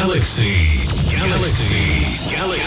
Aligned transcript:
Galaxy. 0.00 0.88
Galaxy. 1.10 2.06
Galaxy. 2.30 2.64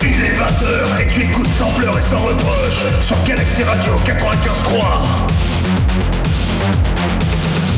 Il 0.00 0.06
est 0.06 0.36
20h 0.38 1.02
et 1.02 1.08
tu 1.08 1.22
écoutes 1.22 1.46
sans 1.58 1.70
pleurs 1.72 1.98
et 1.98 2.02
sans 2.02 2.20
reproche 2.20 2.84
sur 3.00 3.20
Galaxy 3.24 3.64
Radio 3.64 3.94
95.3. 4.04 5.32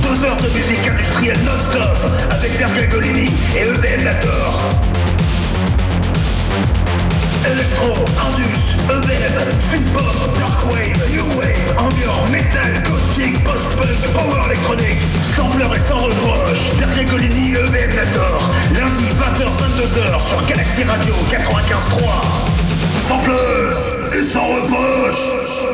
Deux 0.02 0.24
heures 0.26 0.36
de 0.36 0.48
musique 0.54 0.86
industrielle 0.86 1.38
non-stop 1.46 2.12
avec 2.30 2.58
Derga 2.58 2.86
Golini 2.88 3.30
et 3.56 3.62
EBM 3.62 4.04
Nator. 4.04 4.61
Electro, 7.55 7.95
Indus, 8.27 8.75
EBM, 8.91 9.50
Synthpop, 9.71 10.39
Darkwave, 10.39 10.99
New 11.12 11.25
Wave, 11.39 11.75
Ambiant, 11.79 12.26
Metal, 12.32 12.72
Gothic, 12.82 13.45
Post-Punk, 13.45 14.12
Power 14.12 14.46
Electronics, 14.46 15.03
sans 15.36 15.49
pleurs 15.50 15.75
et 15.75 15.79
sans 15.79 15.98
reproche, 15.98 16.76
Derga 16.79 17.04
Golini 17.04 17.53
EBM 17.53 17.95
Nator, 17.95 18.50
lundi 18.75 19.04
20h-22h 19.04 20.29
sur 20.29 20.46
Galaxy 20.46 20.82
Radio 20.82 21.14
95.3. 21.31 22.54
Sans 23.07 23.18
pleurs 23.18 24.14
et 24.14 24.26
sans 24.26 24.46
reproche. 24.46 25.73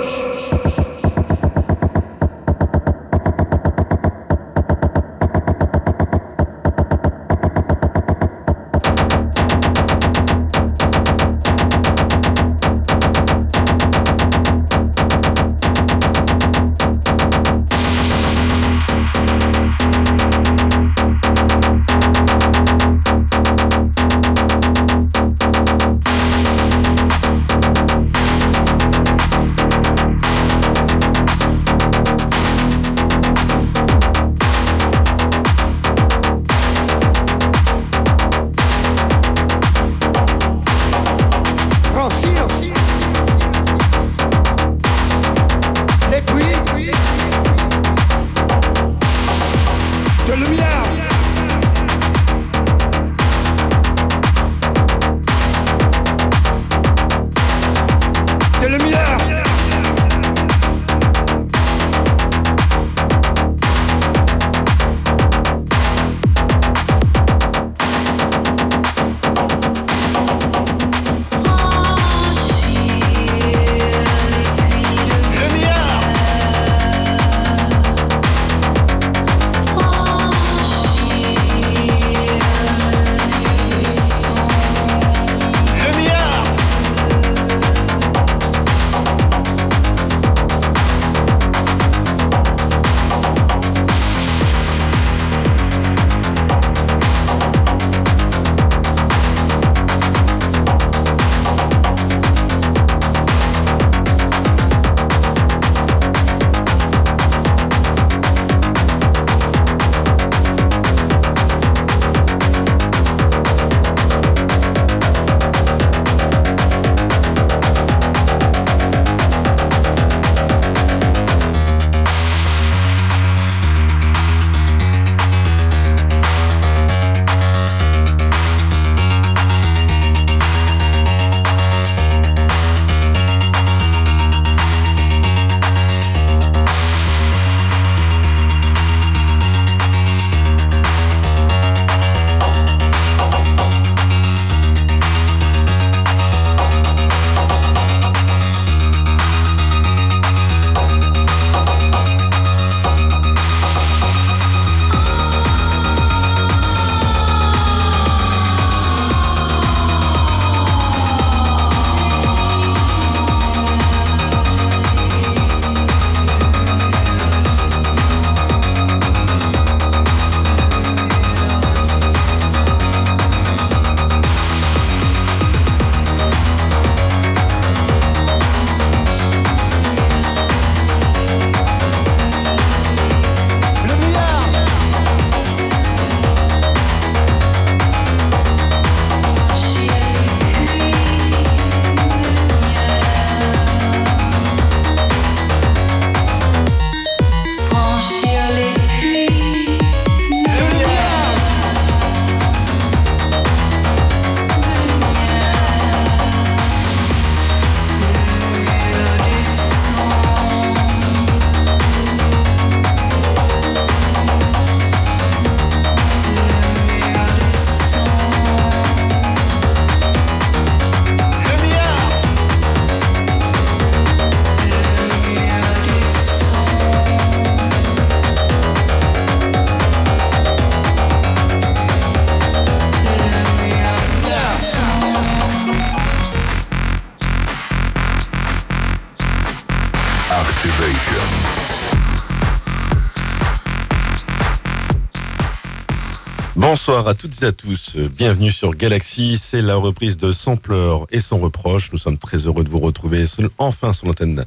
Bonsoir 246.80 247.08
à 247.08 247.14
toutes 247.14 247.42
et 247.42 247.44
à 247.44 247.52
tous. 247.52 247.96
Bienvenue 247.96 248.50
sur 248.50 248.74
Galaxy. 248.74 249.36
C'est 249.36 249.60
la 249.60 249.76
reprise 249.76 250.16
de 250.16 250.32
Sampleur 250.32 251.06
et 251.10 251.20
sans 251.20 251.36
reproche. 251.36 251.92
Nous 251.92 251.98
sommes 251.98 252.16
très 252.16 252.38
heureux 252.46 252.64
de 252.64 252.70
vous 252.70 252.78
retrouver 252.78 253.24
enfin 253.58 253.92
sur 253.92 254.06
l'antenne 254.06 254.46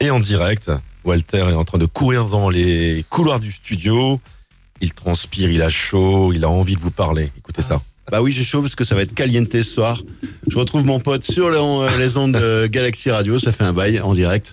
et 0.00 0.10
en 0.10 0.18
direct. 0.18 0.72
Walter 1.04 1.44
est 1.50 1.54
en 1.54 1.64
train 1.64 1.78
de 1.78 1.86
courir 1.86 2.24
dans 2.24 2.50
les 2.50 3.04
couloirs 3.10 3.38
du 3.38 3.52
studio. 3.52 4.20
Il 4.80 4.92
transpire, 4.92 5.52
il 5.52 5.62
a 5.62 5.70
chaud, 5.70 6.32
il 6.32 6.42
a 6.42 6.48
envie 6.48 6.74
de 6.74 6.80
vous 6.80 6.90
parler. 6.90 7.30
Écoutez 7.38 7.62
ça. 7.62 7.80
Bah 8.10 8.22
oui, 8.22 8.32
j'ai 8.32 8.42
chaud 8.42 8.60
parce 8.60 8.74
que 8.74 8.82
ça 8.82 8.96
va 8.96 9.02
être 9.02 9.14
caliente 9.14 9.52
ce 9.52 9.62
soir. 9.62 10.02
Je 10.48 10.58
retrouve 10.58 10.84
mon 10.84 10.98
pote 10.98 11.22
sur 11.22 11.48
les 11.48 12.16
ondes 12.16 12.32
de 12.32 12.66
Galaxy 12.66 13.12
Radio. 13.12 13.38
Ça 13.38 13.52
fait 13.52 13.62
un 13.62 13.72
bail 13.72 14.00
en 14.00 14.14
direct. 14.14 14.52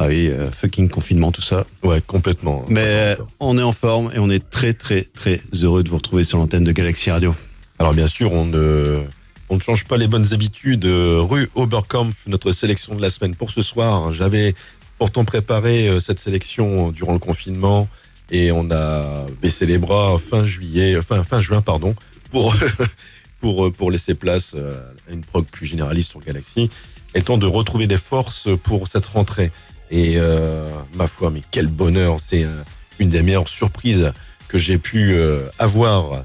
Ah 0.00 0.06
oui, 0.06 0.28
euh, 0.28 0.48
fucking 0.52 0.88
confinement, 0.88 1.32
tout 1.32 1.42
ça. 1.42 1.66
Ouais, 1.82 2.00
complètement. 2.00 2.64
Mais 2.68 3.16
on 3.40 3.58
est 3.58 3.62
en 3.62 3.72
forme 3.72 4.12
et 4.14 4.20
on 4.20 4.30
est 4.30 4.48
très, 4.48 4.72
très, 4.72 5.02
très 5.02 5.42
heureux 5.60 5.82
de 5.82 5.88
vous 5.88 5.96
retrouver 5.96 6.22
sur 6.22 6.38
l'antenne 6.38 6.62
de 6.62 6.70
Galaxy 6.70 7.10
Radio. 7.10 7.34
Alors 7.80 7.94
bien 7.94 8.06
sûr, 8.06 8.32
on 8.32 8.44
ne, 8.44 9.02
on 9.48 9.56
ne 9.56 9.60
change 9.60 9.86
pas 9.86 9.96
les 9.96 10.06
bonnes 10.06 10.32
habitudes. 10.32 10.84
Rue 10.84 11.50
Oberkampf, 11.56 12.14
notre 12.28 12.52
sélection 12.52 12.94
de 12.94 13.02
la 13.02 13.10
semaine 13.10 13.34
pour 13.34 13.50
ce 13.50 13.60
soir. 13.60 14.12
J'avais 14.12 14.54
pourtant 14.98 15.24
préparé 15.24 15.88
euh, 15.88 15.98
cette 15.98 16.20
sélection 16.20 16.92
durant 16.92 17.12
le 17.12 17.18
confinement 17.18 17.88
et 18.30 18.52
on 18.52 18.70
a 18.70 19.26
baissé 19.42 19.66
les 19.66 19.78
bras 19.78 20.16
fin 20.18 20.44
juillet, 20.44 21.02
fin, 21.02 21.24
fin 21.24 21.40
juin, 21.40 21.60
pardon, 21.60 21.96
pour, 22.30 22.54
pour, 23.40 23.72
pour 23.72 23.90
laisser 23.90 24.14
place 24.14 24.54
à 24.54 25.12
une 25.12 25.22
prog 25.22 25.44
plus 25.44 25.66
généraliste 25.66 26.10
sur 26.10 26.20
Galaxy, 26.20 26.70
étant 27.16 27.36
de 27.36 27.46
retrouver 27.46 27.88
des 27.88 27.96
forces 27.96 28.48
pour 28.62 28.86
cette 28.86 29.06
rentrée. 29.06 29.50
Et 29.90 30.14
euh, 30.16 30.68
ma 30.94 31.06
foi, 31.06 31.30
mais 31.30 31.42
quel 31.50 31.68
bonheur 31.68 32.18
C'est 32.20 32.44
euh, 32.44 32.62
une 32.98 33.10
des 33.10 33.22
meilleures 33.22 33.48
surprises 33.48 34.12
que 34.48 34.58
j'ai 34.58 34.78
pu 34.78 35.12
euh, 35.12 35.48
avoir 35.58 36.24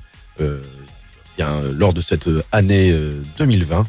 lors 1.71 1.93
de 1.93 2.01
cette 2.01 2.29
année 2.51 2.93
2020. 3.37 3.85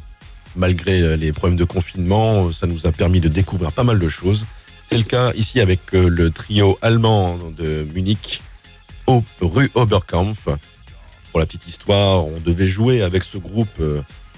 Malgré 0.56 1.17
les 1.17 1.32
problèmes 1.32 1.59
de 1.59 1.65
confinement, 1.65 2.53
ça 2.53 2.67
nous 2.67 2.87
a 2.87 2.93
permis 2.93 3.21
de 3.21 3.29
découvrir 3.29 3.73
pas 3.73 3.85
mal 3.85 3.99
de 3.99 4.09
choses. 4.09 4.47
C'est 4.87 4.99
le 4.99 5.05
cas 5.05 5.32
ici 5.35 5.61
avec 5.61 5.93
le 5.93 6.31
trio 6.31 6.79
allemand 6.82 7.38
de 7.56 7.87
Munich, 7.94 8.43
rue 9.41 9.70
Oberkampf. 9.75 10.49
Pour 11.31 11.41
la 11.41 11.47
petite 11.47 11.67
histoire, 11.67 12.27
on 12.27 12.38
devait 12.41 12.67
jouer 12.67 13.03
avec 13.03 13.25
ce 13.25 13.38
groupe, 13.38 13.82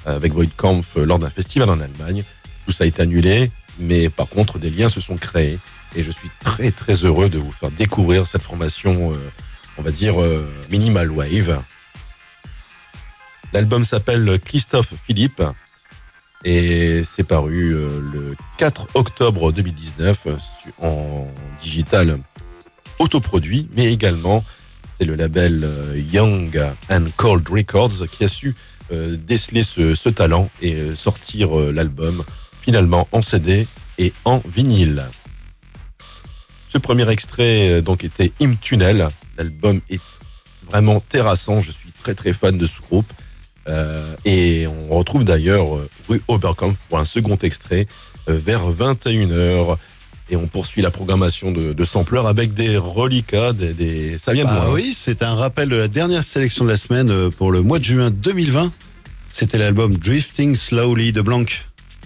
avec 0.04 0.32
Voidkampf, 0.32 0.96
lors 0.96 1.18
d'un 1.18 1.30
festival 1.30 1.68
en 1.68 1.80
Allemagne. 1.80 2.22
Tout 2.66 2.72
ça 2.72 2.84
a 2.84 2.86
été 2.86 3.02
annulé 3.02 3.50
mais 3.78 4.08
par 4.08 4.28
contre 4.28 4.58
des 4.58 4.70
liens 4.70 4.88
se 4.88 5.00
sont 5.00 5.16
créés 5.16 5.58
et 5.94 6.02
je 6.02 6.10
suis 6.10 6.30
très 6.40 6.70
très 6.70 6.94
heureux 7.04 7.28
de 7.28 7.38
vous 7.38 7.52
faire 7.52 7.70
découvrir 7.70 8.26
cette 8.26 8.42
formation, 8.42 9.12
euh, 9.12 9.16
on 9.78 9.82
va 9.82 9.90
dire 9.90 10.20
euh, 10.20 10.46
minimal 10.70 11.10
wave. 11.10 11.62
L'album 13.52 13.84
s'appelle 13.84 14.38
Christophe 14.44 14.94
Philippe 15.06 15.42
et 16.44 17.02
c'est 17.08 17.24
paru 17.24 17.74
euh, 17.74 18.00
le 18.12 18.36
4 18.58 18.88
octobre 18.94 19.52
2019 19.52 20.28
en 20.82 21.28
digital 21.62 22.18
autoproduit, 22.98 23.68
mais 23.74 23.92
également 23.92 24.44
c'est 24.98 25.06
le 25.06 25.14
label 25.14 25.68
Young 26.10 26.58
and 26.90 27.06
Cold 27.16 27.46
Records 27.50 28.08
qui 28.10 28.24
a 28.24 28.28
su 28.28 28.54
déceler 28.90 29.62
ce, 29.62 29.94
ce 29.94 30.08
talent 30.08 30.48
et 30.62 30.94
sortir 30.94 31.54
l'album 31.54 32.24
finalement 32.66 33.06
en 33.12 33.22
CD 33.22 33.68
et 33.96 34.12
en 34.24 34.42
vinyle. 34.44 35.04
Ce 36.68 36.78
premier 36.78 37.08
extrait 37.08 37.70
euh, 37.70 37.80
donc 37.80 38.02
était 38.02 38.32
Im 38.42 38.56
Tunnel. 38.60 39.08
L'album 39.38 39.80
est 39.88 40.00
vraiment 40.68 40.98
terrassant. 40.98 41.60
Je 41.60 41.70
suis 41.70 41.92
très 41.92 42.14
très 42.14 42.32
fan 42.32 42.58
de 42.58 42.66
ce 42.66 42.80
groupe. 42.80 43.10
Euh, 43.68 44.14
et 44.24 44.66
on 44.66 44.96
retrouve 44.96 45.24
d'ailleurs 45.24 45.76
euh, 45.76 45.88
rue 46.08 46.20
Oberkampf 46.26 46.76
pour 46.88 46.98
un 46.98 47.04
second 47.04 47.36
extrait 47.36 47.86
vers 48.26 48.68
21h. 48.68 49.76
Et 50.28 50.34
on 50.34 50.48
poursuit 50.48 50.82
la 50.82 50.90
programmation 50.90 51.52
de, 51.52 51.72
de 51.72 51.84
Sampler 51.84 52.22
avec 52.26 52.52
des 52.52 52.76
reliquats, 52.76 53.52
des, 53.52 54.18
ça 54.18 54.32
vient 54.32 54.42
de 54.42 54.48
bah 54.48 54.70
Oui, 54.72 54.92
c'est 54.92 55.22
un 55.22 55.36
rappel 55.36 55.68
de 55.68 55.76
la 55.76 55.86
dernière 55.86 56.24
sélection 56.24 56.64
de 56.64 56.70
la 56.70 56.76
semaine 56.76 57.30
pour 57.30 57.52
le 57.52 57.62
mois 57.62 57.78
de 57.78 57.84
juin 57.84 58.10
2020. 58.10 58.72
C'était 59.28 59.58
l'album 59.58 59.96
Drifting 59.96 60.56
Slowly 60.56 61.12
de 61.12 61.20
Blanc 61.20 61.44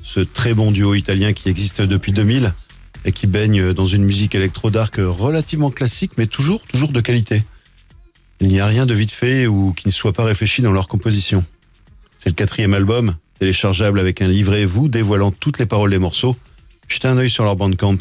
ce 0.03 0.21
très 0.21 0.55
bon 0.55 0.71
duo 0.71 0.95
italien 0.95 1.33
qui 1.33 1.49
existe 1.49 1.83
depuis 1.83 2.13
2000 2.13 2.53
et 3.05 3.13
qui 3.13 3.27
baigne 3.27 3.73
dans 3.73 3.87
une 3.87 4.05
musique 4.05 4.35
électro-dark 4.35 4.97
relativement 4.99 5.71
classique, 5.71 6.13
mais 6.19 6.27
toujours, 6.27 6.63
toujours 6.63 6.91
de 6.91 7.01
qualité. 7.01 7.43
Il 8.41 8.49
n'y 8.49 8.61
a 8.61 8.67
rien 8.67 8.87
de 8.87 8.95
vite 8.95 9.13
fait 9.13 9.47
ou 9.47 9.73
qui 9.73 9.87
ne 9.87 9.93
soit 9.93 10.13
pas 10.13 10.25
réfléchi 10.25 10.63
dans 10.63 10.73
leur 10.73 10.89
composition. 10.89 11.45
C'est 12.19 12.31
le 12.31 12.35
quatrième 12.35 12.75
album, 12.75 13.17
téléchargeable 13.39 14.01
avec 14.01 14.21
un 14.23 14.29
livret 14.29 14.65
vous 14.65 14.89
dévoilant 14.89 15.31
toutes 15.31 15.59
les 15.59 15.67
paroles 15.67 15.91
des 15.91 15.99
morceaux. 15.99 16.37
Jetez 16.89 17.09
un 17.09 17.17
œil 17.19 17.31
sur 17.31 17.45
leur 17.45 17.57
bandcamp. 17.57 17.99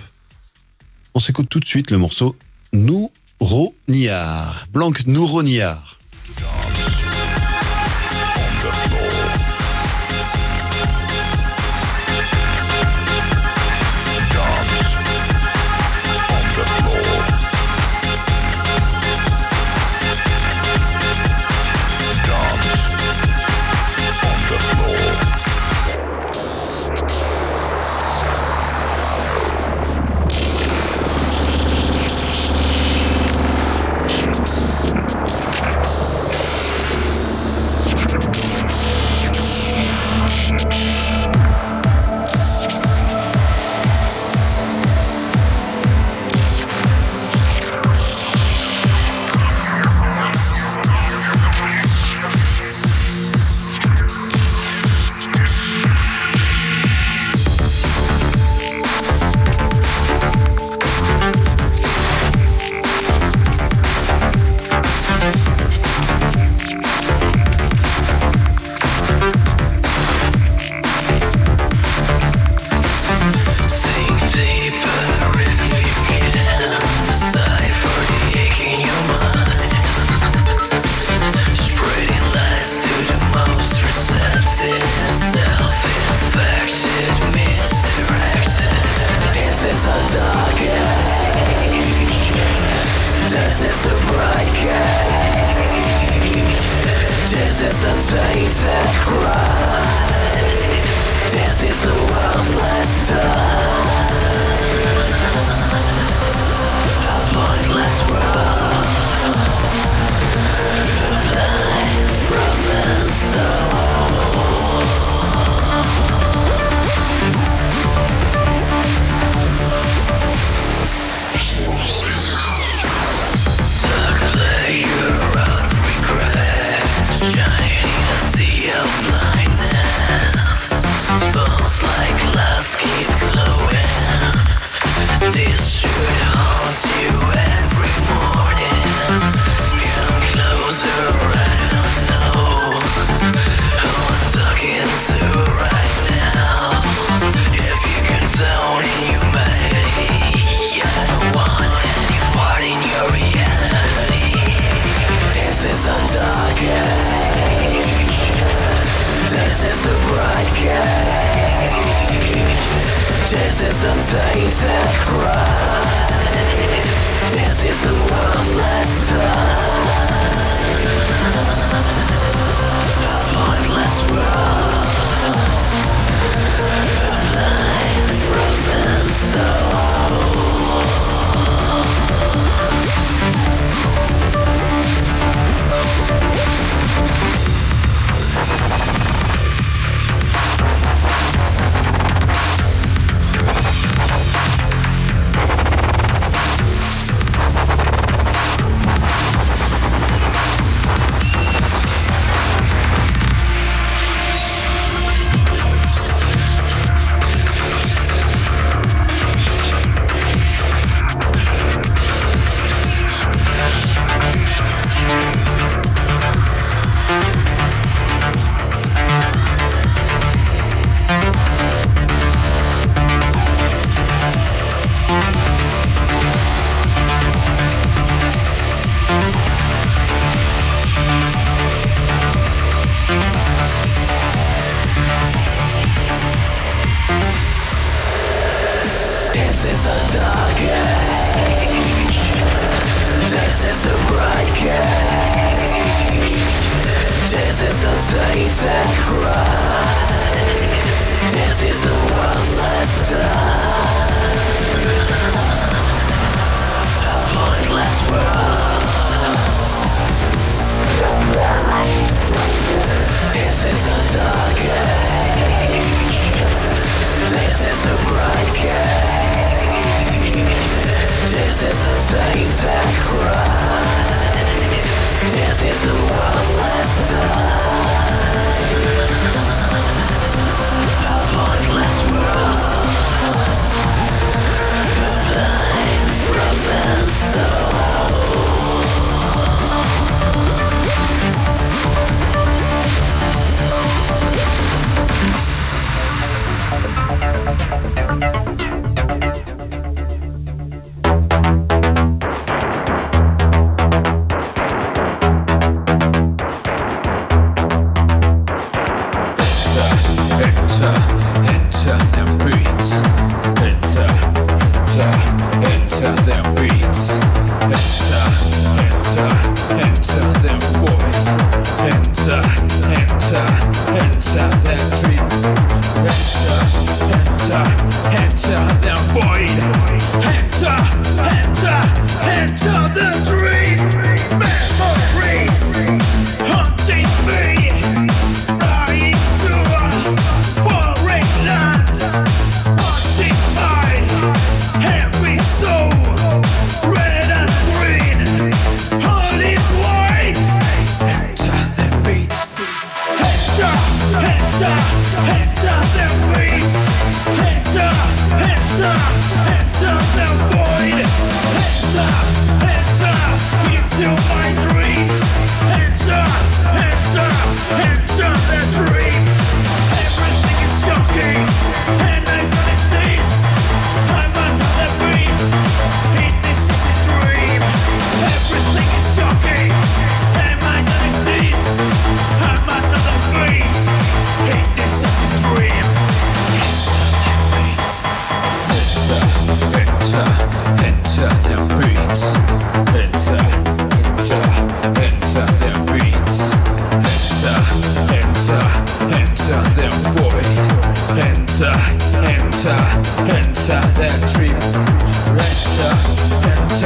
On 1.13 1.19
s'écoute 1.19 1.49
tout 1.49 1.59
de 1.59 1.65
suite 1.65 1.91
le 1.91 1.97
morceau 1.97 2.35
Nouroniar. 2.73 4.67
Blanc 4.71 4.91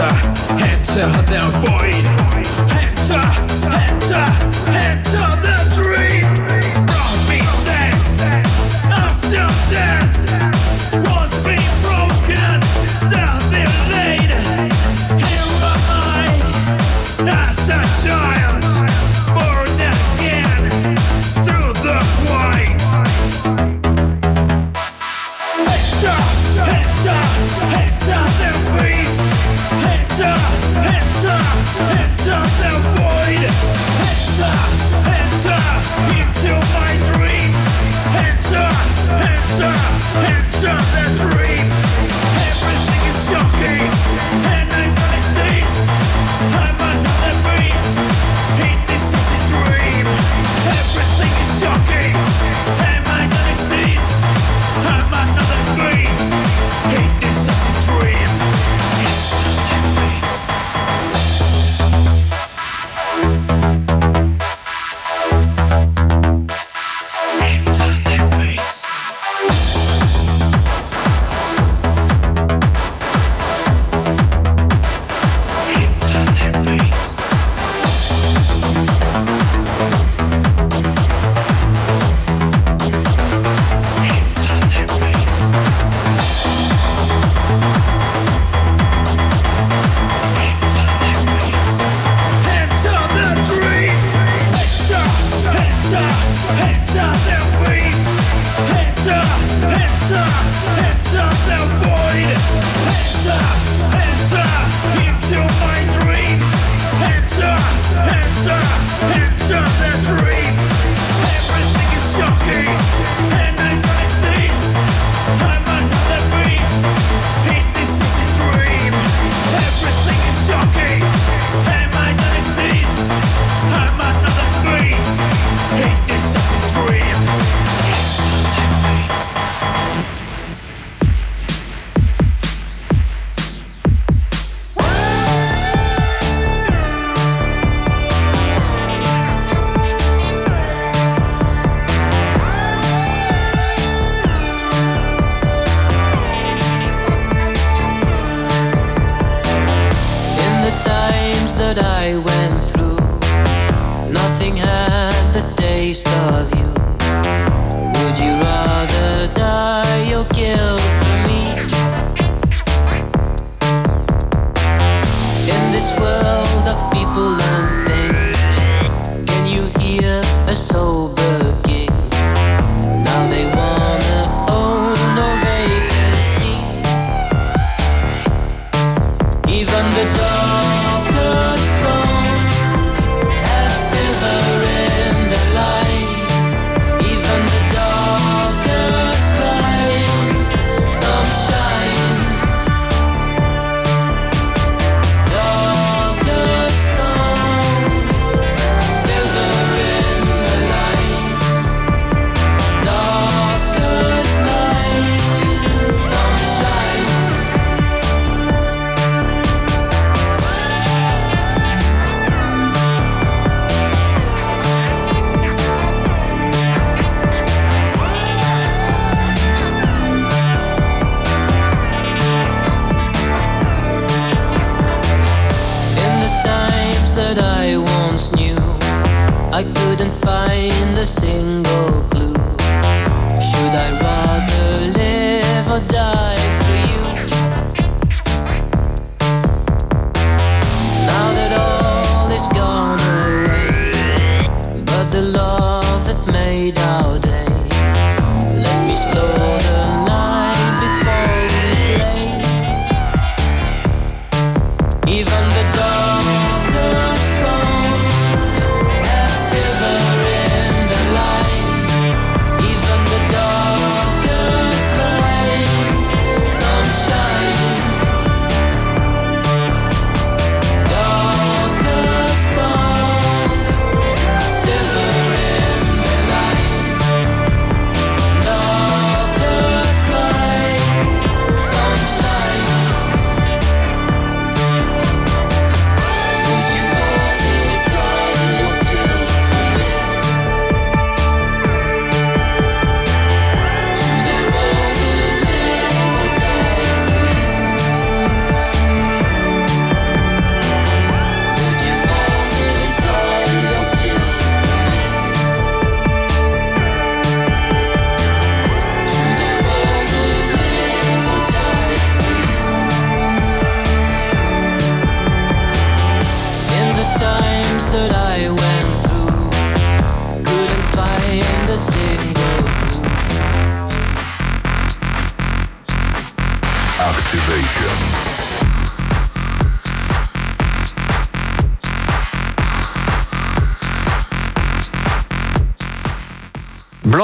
Enter 0.03 1.07
head 1.07 1.25
the 1.27 1.39
void 1.63 2.12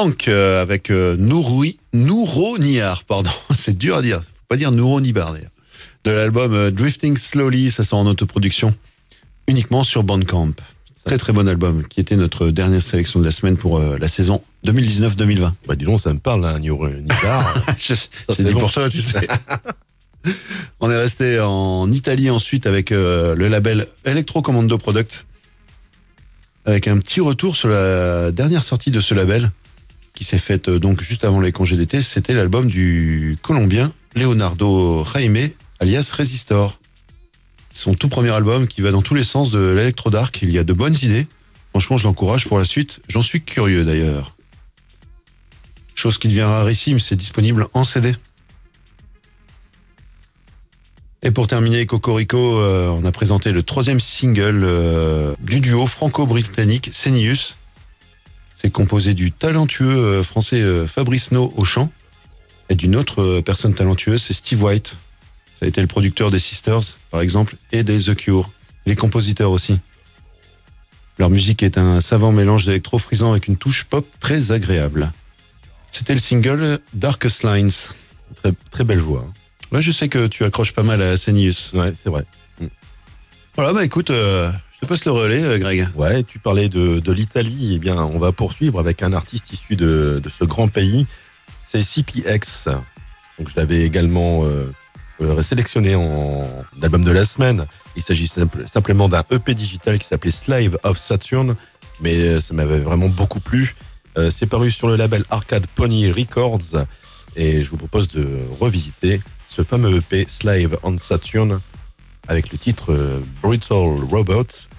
Blanc 0.05 0.13
euh, 0.29 0.61
avec 0.61 0.91
euh, 0.91 1.17
Nouroui, 1.17 1.77
Nouro 1.93 2.57
Niar, 2.57 3.03
pardon. 3.03 3.29
C'est 3.55 3.77
dur 3.77 3.97
à 3.97 4.01
dire. 4.01 4.21
Faut 4.21 4.27
pas 4.47 4.55
dire 4.55 4.71
Nouro 4.71 5.01
Nibar 5.01 5.33
d'ailleurs. 5.33 5.49
De 6.05 6.11
l'album 6.11 6.53
euh, 6.53 6.71
Drifting 6.71 7.17
Slowly, 7.17 7.69
ça 7.69 7.83
sort 7.83 7.99
en 7.99 8.05
autoproduction 8.05 8.73
uniquement 9.47 9.83
sur 9.83 10.03
Bandcamp. 10.03 10.51
Très 11.05 11.17
très 11.17 11.33
bon 11.33 11.47
album 11.47 11.85
qui 11.87 11.99
était 11.99 12.15
notre 12.15 12.49
dernière 12.49 12.81
sélection 12.81 13.19
de 13.19 13.25
la 13.25 13.31
semaine 13.31 13.57
pour 13.57 13.79
euh, 13.79 13.97
la 13.99 14.07
saison 14.07 14.41
2019-2020. 14.65 15.51
Bah 15.67 15.75
dis 15.75 15.85
donc, 15.85 15.99
ça 15.99 16.13
me 16.13 16.19
parle, 16.19 16.45
hein, 16.45 16.59
Niro- 16.59 16.89
Nibar. 16.89 17.53
C'est 17.79 17.95
C'est 18.29 18.43
dit 18.43 18.53
bon. 18.53 18.61
pour 18.61 18.71
toi, 18.71 18.89
tu 18.89 19.01
sais. 19.01 19.27
On 20.79 20.89
est 20.89 20.97
resté 20.97 21.39
en 21.41 21.91
Italie 21.91 22.29
ensuite 22.29 22.65
avec 22.67 22.91
euh, 22.91 23.33
le 23.35 23.47
label 23.47 23.87
Electro 24.05 24.41
Commando 24.41 24.77
Product. 24.77 25.25
Avec 26.65 26.87
un 26.87 26.97
petit 26.99 27.21
retour 27.21 27.55
sur 27.55 27.69
la 27.69 28.31
dernière 28.31 28.63
sortie 28.63 28.91
de 28.91 28.99
ce 29.01 29.13
label 29.13 29.49
qui 30.19 30.25
s'est 30.25 30.37
faite 30.37 30.67
euh, 30.67 30.79
donc 30.79 31.01
juste 31.01 31.23
avant 31.23 31.39
les 31.39 31.53
congés 31.53 31.77
d'été. 31.77 32.01
C'était 32.01 32.33
l'album 32.33 32.67
du 32.67 33.37
Colombien 33.41 33.89
Leonardo 34.15 35.05
Jaime 35.13 35.51
alias 35.79 36.11
Resistor. 36.13 36.77
Son 37.71 37.93
tout 37.93 38.09
premier 38.09 38.31
album 38.31 38.67
qui 38.67 38.81
va 38.81 38.91
dans 38.91 39.01
tous 39.01 39.15
les 39.15 39.23
sens 39.23 39.49
de 39.49 39.71
l'électro 39.71 40.09
dark. 40.09 40.41
Il 40.41 40.51
y 40.51 40.57
a 40.57 40.65
de 40.65 40.73
bonnes 40.73 40.97
idées. 41.03 41.25
Franchement, 41.69 41.97
je 41.97 42.03
l'encourage 42.03 42.49
pour 42.49 42.57
la 42.57 42.65
suite. 42.65 42.99
J'en 43.07 43.23
suis 43.23 43.41
curieux 43.41 43.85
d'ailleurs. 43.85 44.35
Chose 45.95 46.17
qui 46.17 46.27
devient 46.27 46.41
rarissime, 46.41 46.99
c'est 46.99 47.15
disponible 47.15 47.67
en 47.73 47.85
CD. 47.85 48.13
Et 51.23 51.31
pour 51.31 51.47
terminer, 51.47 51.85
Cocorico, 51.85 52.59
euh, 52.59 52.89
on 52.89 53.05
a 53.05 53.11
présenté 53.13 53.53
le 53.53 53.63
troisième 53.63 54.01
single 54.01 54.63
euh, 54.65 55.33
du 55.39 55.61
duo 55.61 55.85
franco-britannique 55.85 56.89
Senius. 56.91 57.55
C'est 58.61 58.71
composé 58.71 59.13
du 59.13 59.31
talentueux 59.31 59.87
euh, 59.87 60.23
français 60.23 60.61
euh, 60.61 60.85
Fabrice 60.85 61.31
No 61.31 61.53
au 61.55 61.63
chant 61.63 61.91
et 62.69 62.75
d'une 62.75 62.95
autre 62.97 63.21
euh, 63.21 63.41
personne 63.41 63.73
talentueuse, 63.73 64.21
c'est 64.21 64.33
Steve 64.33 64.61
White. 64.61 64.95
Ça 65.57 65.65
a 65.65 65.69
été 65.69 65.79
le 65.81 65.87
producteur 65.87 66.29
des 66.29 66.39
Sisters, 66.39 66.97
par 67.09 67.21
exemple, 67.21 67.55
et 67.71 67.83
des 67.83 67.99
The 68.03 68.15
Cure. 68.15 68.49
Les 68.85 68.95
compositeurs 68.95 69.51
aussi. 69.51 69.79
Leur 71.17 71.29
musique 71.29 71.63
est 71.63 71.77
un 71.77 72.01
savant 72.01 72.31
mélange 72.31 72.65
d'électro 72.65 72.97
frisant 72.99 73.31
avec 73.31 73.47
une 73.47 73.57
touche 73.57 73.85
pop 73.85 74.07
très 74.19 74.51
agréable. 74.51 75.11
C'était 75.91 76.13
le 76.13 76.19
single 76.19 76.79
Darkest 76.93 77.43
Lines. 77.43 77.71
très, 78.35 78.53
très 78.71 78.83
belle 78.83 78.99
voix. 78.99 79.25
hein. 79.27 79.33
Ouais, 79.71 79.81
je 79.81 79.91
sais 79.91 80.09
que 80.09 80.27
tu 80.27 80.43
accroches 80.43 80.73
pas 80.73 80.83
mal 80.83 81.01
à 81.01 81.17
Senius. 81.17 81.71
Ouais, 81.73 81.93
c'est 81.93 82.09
vrai. 82.09 82.25
Voilà, 83.55 83.73
bah 83.73 83.83
écoute, 83.83 84.09
euh, 84.09 84.51
je 84.81 84.87
passe 84.87 85.05
le 85.05 85.11
relais, 85.11 85.43
euh, 85.43 85.57
Greg. 85.57 85.87
Ouais, 85.95 86.23
tu 86.23 86.39
parlais 86.39 86.69
de, 86.69 87.11
l'Italie. 87.11 87.73
Eh 87.75 87.79
bien, 87.79 87.97
on 87.97 88.19
va 88.19 88.31
poursuivre 88.31 88.79
avec 88.79 89.03
un 89.03 89.13
artiste 89.13 89.51
issu 89.51 89.75
de, 89.75 90.21
ce 90.29 90.45
grand 90.45 90.67
pays. 90.67 91.05
C'est 91.65 91.81
CPX. 91.81 92.69
Donc, 93.37 93.49
je 93.49 93.55
l'avais 93.55 93.81
également 93.81 94.45
euh, 94.45 94.71
euh, 95.21 95.41
sélectionné 95.43 95.95
en 95.95 96.47
album 96.81 97.03
de 97.03 97.11
la 97.11 97.25
semaine. 97.25 97.65
Il 97.95 98.03
s'agit 98.03 98.27
simple- 98.27 98.67
simplement 98.67 99.09
d'un 99.09 99.23
EP 99.31 99.53
digital 99.53 99.99
qui 99.99 100.07
s'appelait 100.07 100.31
Slave 100.31 100.77
of 100.83 100.97
Saturn, 100.97 101.55
mais 102.01 102.15
euh, 102.15 102.39
ça 102.39 102.53
m'avait 102.53 102.79
vraiment 102.79 103.09
beaucoup 103.09 103.39
plu. 103.39 103.75
C'est 104.31 104.47
paru 104.47 104.69
sur 104.69 104.89
le 104.89 104.97
label 104.97 105.23
Arcade 105.29 105.65
Pony 105.75 106.11
Records 106.11 106.83
et 107.37 107.63
je 107.63 107.69
vous 107.69 107.77
propose 107.77 108.09
de 108.09 108.27
revisiter 108.59 109.21
ce 109.47 109.61
fameux 109.61 109.95
EP 109.95 110.25
Slave 110.27 110.77
on 110.83 110.97
Saturn 110.97 111.61
avec 112.29 112.51
le 112.51 112.57
titre 112.57 112.93
euh, 112.93 113.19
Brutal 113.41 113.97
Robots. 114.09 114.69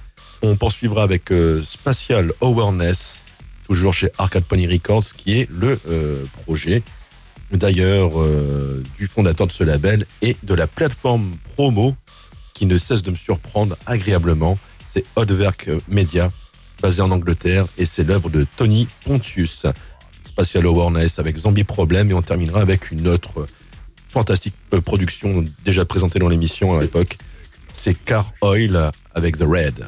On 0.41 0.57
poursuivra 0.57 1.03
avec 1.03 1.31
euh, 1.33 1.61
Spatial 1.63 2.33
Awareness, 2.41 3.23
toujours 3.67 3.93
chez 3.93 4.09
Arcade 4.17 4.45
Pony 4.45 4.67
Records, 4.67 5.05
qui 5.17 5.41
est 5.41 5.51
le 5.51 5.79
euh, 5.89 6.25
projet 6.45 6.83
d'ailleurs 7.53 8.13
du 8.97 9.09
fondateur 9.09 9.49
de 9.49 9.53
ce 9.53 9.65
label 9.65 10.07
et 10.23 10.37
de 10.45 10.55
la 10.55 10.69
plateforme 10.69 11.37
promo 11.57 11.97
qui 12.55 12.65
ne 12.65 12.77
cesse 12.77 13.03
de 13.03 13.11
me 13.11 13.17
surprendre 13.17 13.77
agréablement. 13.87 14.57
C'est 14.87 15.05
Oddwerk 15.17 15.69
Media, 15.89 16.31
basé 16.81 17.03
en 17.03 17.11
Angleterre, 17.11 17.67
et 17.77 17.87
c'est 17.87 18.05
l'œuvre 18.05 18.31
de 18.31 18.47
Tony 18.57 18.87
Pontius. 19.05 19.67
Spatial 20.23 20.65
Awareness 20.65 21.19
avec 21.19 21.39
Zombie 21.39 21.65
Problem, 21.65 22.09
et 22.13 22.15
on 22.15 22.23
terminera 22.23 22.61
avec 22.61 22.93
une 22.93 23.09
autre 23.09 23.47
fantastique 24.09 24.55
production 24.85 25.45
déjà 25.65 25.85
présentée 25.85 26.21
dans 26.21 26.29
l'émission 26.29 26.79
à 26.79 26.83
l'époque. 26.83 27.19
C'est 27.83 27.95
Car 27.95 28.31
Oil 28.43 28.91
avec 29.15 29.39
The 29.39 29.47
Red. 29.49 29.87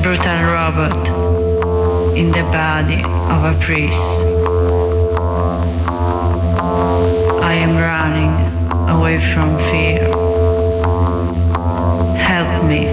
brutal 0.00 0.44
robot 0.44 1.08
in 2.16 2.30
the 2.30 2.44
body 2.52 3.02
of 3.02 3.42
a 3.42 3.58
priest. 3.60 4.37
Away 8.88 9.18
from 9.18 9.56
fear. 9.70 10.08
Help 12.16 12.64
me 12.64 12.86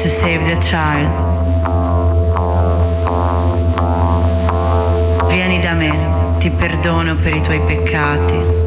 to 0.00 0.08
save 0.08 0.44
the 0.46 0.60
child. 0.60 1.12
Vieni 5.28 5.58
da 5.60 5.74
me, 5.74 5.90
ti 6.38 6.50
perdono 6.50 7.14
per 7.16 7.34
i 7.34 7.40
tuoi 7.40 7.60
peccati. 7.60 8.63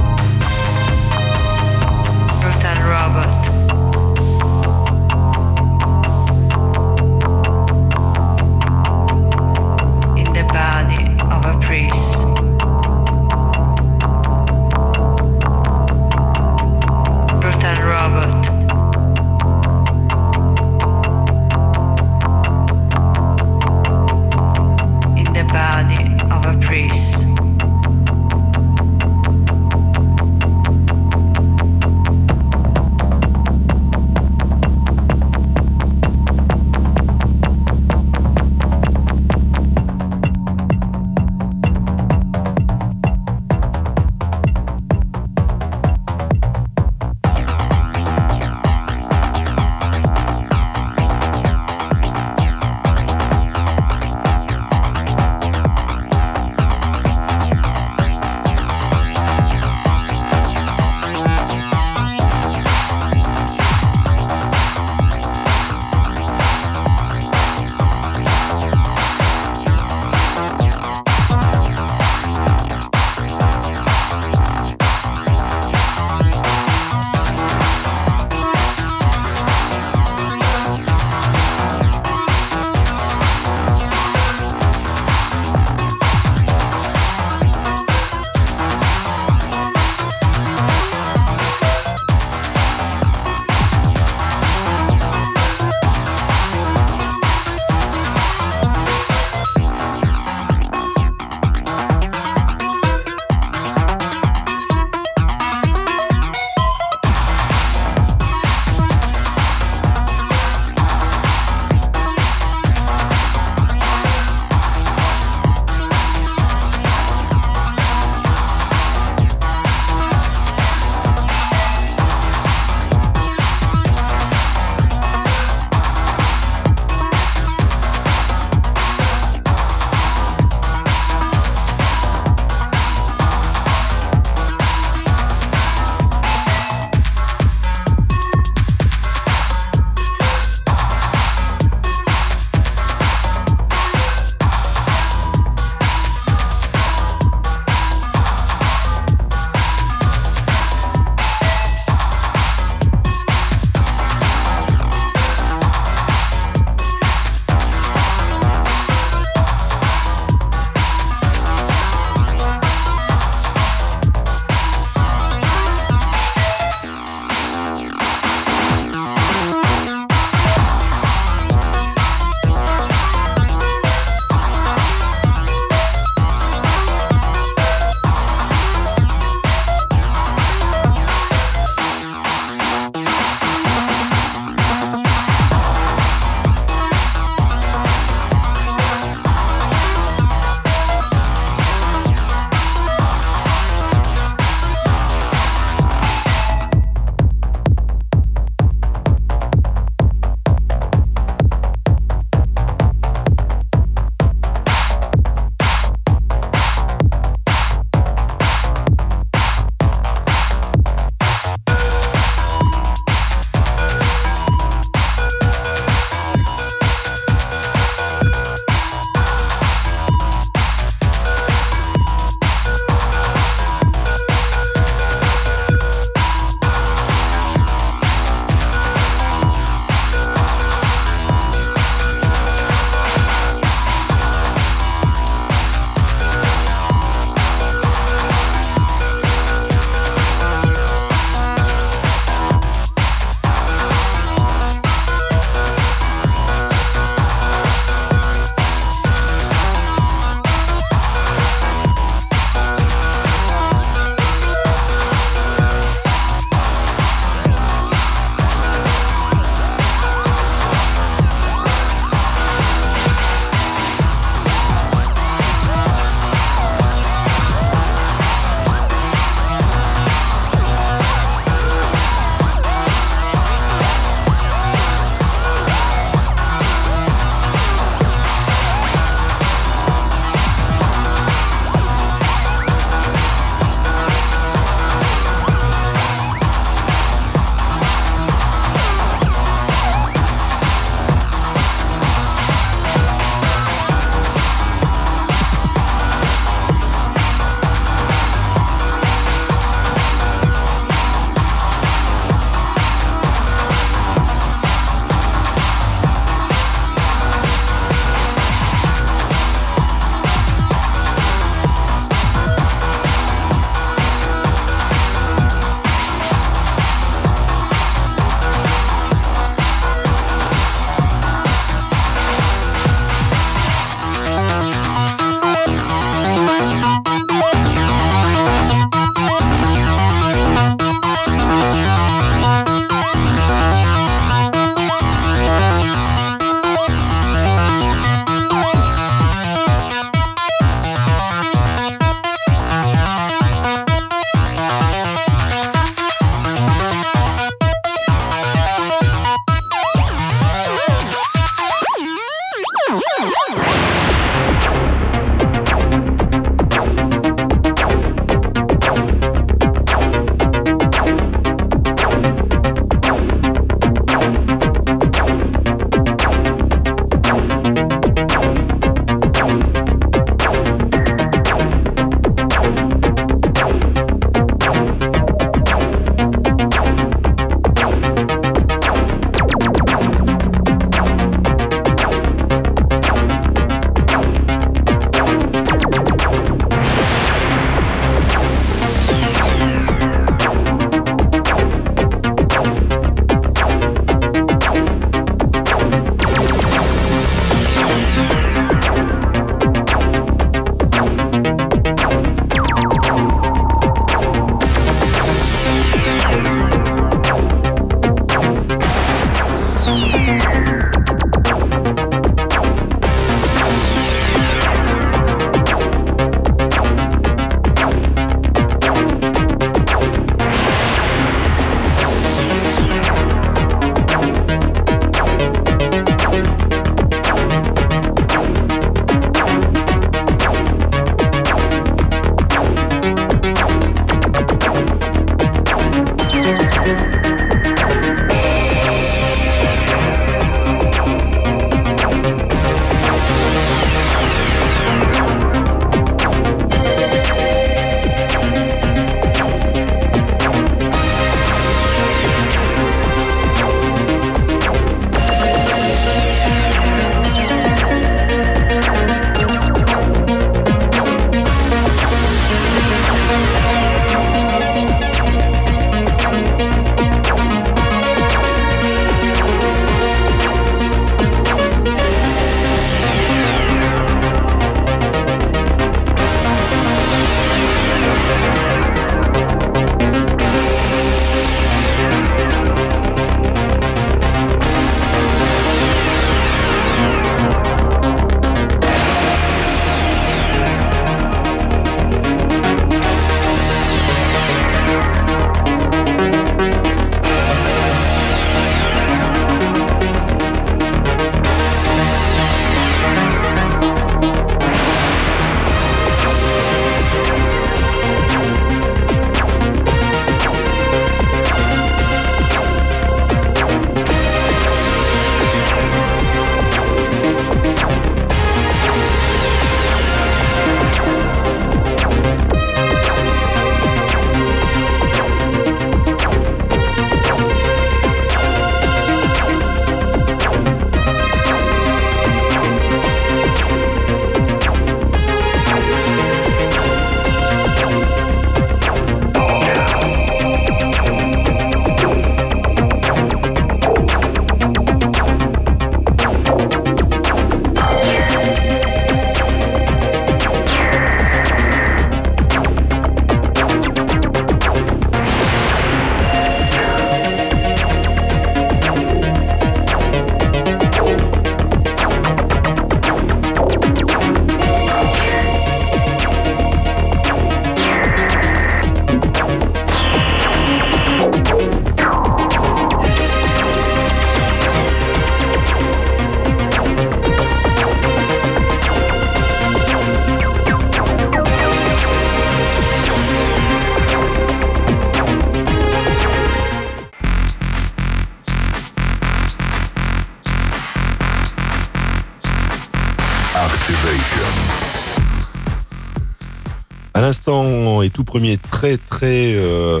L'instant 597.26 598.02
et 598.02 598.10
tout 598.10 598.22
premier, 598.22 598.56
très 598.56 598.98
très 598.98 599.52
euh, 599.56 600.00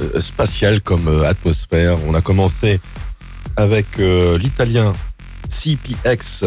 euh, 0.00 0.20
spatial 0.20 0.80
comme 0.80 1.08
euh, 1.08 1.28
atmosphère. 1.28 1.98
On 2.06 2.14
a 2.14 2.20
commencé 2.20 2.80
avec 3.56 3.98
l'italien 3.98 4.94
CPX, 5.48 6.44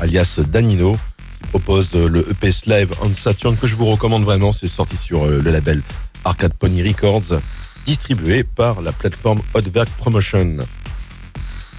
alias 0.00 0.40
Danino, 0.46 0.98
qui 1.40 1.48
propose 1.48 1.94
le 1.94 2.30
EP 2.30 2.52
Slave 2.52 2.94
on 3.00 3.12
Saturn 3.14 3.56
que 3.56 3.66
je 3.66 3.74
vous 3.74 3.86
recommande 3.86 4.22
vraiment. 4.22 4.52
C'est 4.52 4.68
sorti 4.68 4.98
sur 4.98 5.26
le 5.26 5.50
label 5.50 5.80
Arcade 6.26 6.52
Pony 6.54 6.82
Records, 6.82 7.40
distribué 7.86 8.44
par 8.44 8.82
la 8.82 8.92
plateforme 8.92 9.40
Hotwerk 9.54 9.88
Promotion. 9.96 10.58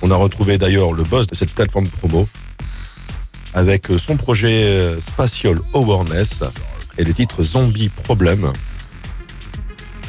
On 0.02 0.10
a 0.10 0.16
retrouvé 0.16 0.58
d'ailleurs 0.58 0.92
le 0.92 1.04
boss 1.04 1.28
de 1.28 1.36
cette 1.36 1.54
plateforme 1.54 1.88
promo 1.88 2.28
avec 3.54 3.88
son 4.00 4.18
projet 4.18 5.00
Spatial 5.00 5.60
Awareness 5.74 6.44
et 6.98 7.04
le 7.04 7.14
titre 7.14 7.44
Zombie 7.44 7.90
Problem. 7.90 8.52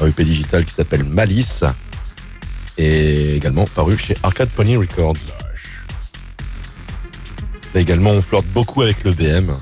Un 0.01 0.07
EP 0.07 0.24
digital 0.24 0.64
qui 0.64 0.74
s'appelle 0.74 1.05
Malice 1.05 1.64
et 2.78 3.34
également 3.34 3.64
paru 3.64 3.97
chez 3.99 4.16
Arcade 4.22 4.51
Pony 4.51 4.76
Records. 4.76 5.16
Là 7.74 7.80
également, 7.80 8.11
on 8.11 8.22
flirte 8.22 8.47
beaucoup 8.47 8.82
avec 8.82 9.05
le 9.05 9.12
BM. 9.12 9.55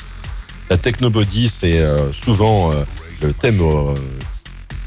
La 0.71 0.77
technobody, 0.77 1.49
c'est 1.49 1.79
euh, 1.79 2.13
souvent 2.13 2.73
euh, 2.73 2.85
le 3.23 3.33
thème 3.33 3.61
euh, 3.61 3.95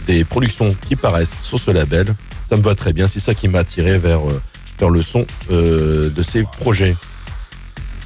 des 0.05 0.23
productions 0.23 0.75
qui 0.87 0.95
paraissent 0.95 1.37
sur 1.41 1.59
ce 1.59 1.71
label. 1.71 2.13
Ça 2.49 2.57
me 2.57 2.61
va 2.61 2.75
très 2.75 2.93
bien, 2.93 3.07
c'est 3.07 3.19
ça 3.19 3.33
qui 3.33 3.47
m'a 3.47 3.59
attiré 3.59 3.99
vers, 3.99 4.21
vers 4.79 4.89
le 4.89 5.01
son 5.01 5.25
de 5.49 6.23
ces 6.23 6.43
projets. 6.43 6.95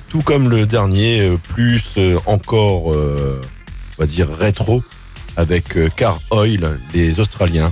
tout 0.09 0.23
comme 0.23 0.49
le 0.49 0.65
dernier, 0.65 1.37
plus 1.49 1.99
encore, 2.25 2.95
va 4.01 4.07
dire 4.07 4.29
rétro, 4.35 4.83
avec 5.37 5.77
euh, 5.77 5.87
Car 5.95 6.19
Oil, 6.31 6.79
les 6.91 7.19
Australiens, 7.19 7.71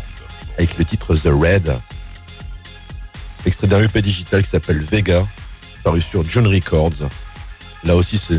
avec 0.60 0.78
le 0.78 0.86
titre 0.86 1.16
The 1.16 1.30
Red. 1.30 1.76
Extrait 3.48 3.66
d'un 3.66 3.82
EP 3.82 4.00
digital 4.04 4.44
qui 4.44 4.50
s'appelle 4.50 4.80
Vega, 4.80 5.26
paru 5.84 6.00
sur 6.00 6.28
June 6.30 6.46
Records. 6.46 7.10
Là 7.84 7.96
aussi, 7.96 8.20
ce 8.20 8.36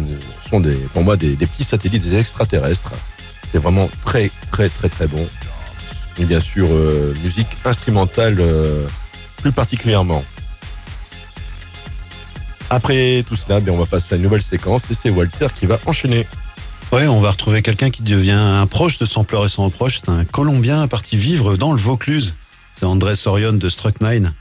sont 0.48 0.60
des, 0.60 0.76
pour 0.92 1.02
moi 1.02 1.16
des, 1.16 1.34
des 1.34 1.46
petits 1.46 1.64
satellites 1.64 2.04
des 2.04 2.16
extraterrestres. 2.16 2.92
C'est 3.50 3.58
vraiment 3.58 3.90
très, 4.04 4.30
très, 4.52 4.68
très, 4.68 4.88
très 4.88 5.08
bon. 5.08 5.28
Et 6.20 6.24
bien 6.26 6.38
sûr, 6.38 6.68
euh, 6.70 7.12
musique 7.24 7.56
instrumentale 7.64 8.36
euh, 8.38 8.86
plus 9.38 9.50
particulièrement. 9.50 10.24
Après 12.68 13.24
tout 13.26 13.34
cela, 13.34 13.58
bien, 13.58 13.72
on 13.72 13.78
va 13.78 13.86
passer 13.86 14.14
à 14.14 14.16
une 14.16 14.22
nouvelle 14.22 14.42
séquence 14.42 14.88
et 14.92 14.94
c'est 14.94 15.10
Walter 15.10 15.48
qui 15.52 15.66
va 15.66 15.80
enchaîner. 15.86 16.28
Ouais, 16.92 17.06
on 17.06 17.20
va 17.20 17.30
retrouver 17.30 17.62
quelqu'un 17.62 17.90
qui 17.90 18.02
devient 18.02 18.32
un 18.32 18.66
proche 18.66 18.98
de 18.98 19.04
Sampler 19.04 19.38
et 19.44 19.48
son 19.48 19.64
reproche. 19.64 20.00
C'est 20.00 20.10
un 20.10 20.24
Colombien 20.24 20.88
parti 20.88 21.16
vivre 21.16 21.56
dans 21.56 21.72
le 21.72 21.78
Vaucluse. 21.78 22.34
C'est 22.74 22.84
André 22.84 23.14
Sorion 23.14 23.52
de 23.52 23.68
Struck 23.68 24.00
Nine. 24.00 24.32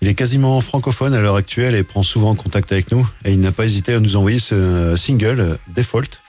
Il 0.00 0.08
est 0.08 0.14
quasiment 0.14 0.60
francophone 0.60 1.12
à 1.12 1.20
l'heure 1.20 1.34
actuelle 1.34 1.74
et 1.74 1.82
prend 1.82 2.02
souvent 2.02 2.34
contact 2.34 2.72
avec 2.72 2.90
nous. 2.90 3.06
Et 3.24 3.32
il 3.32 3.40
n'a 3.40 3.52
pas 3.52 3.66
hésité 3.66 3.92
à 3.94 4.00
nous 4.00 4.16
envoyer 4.16 4.38
ce 4.38 4.54
euh, 4.54 4.96
single, 4.96 5.40
euh, 5.40 5.56
Default, 5.74 6.20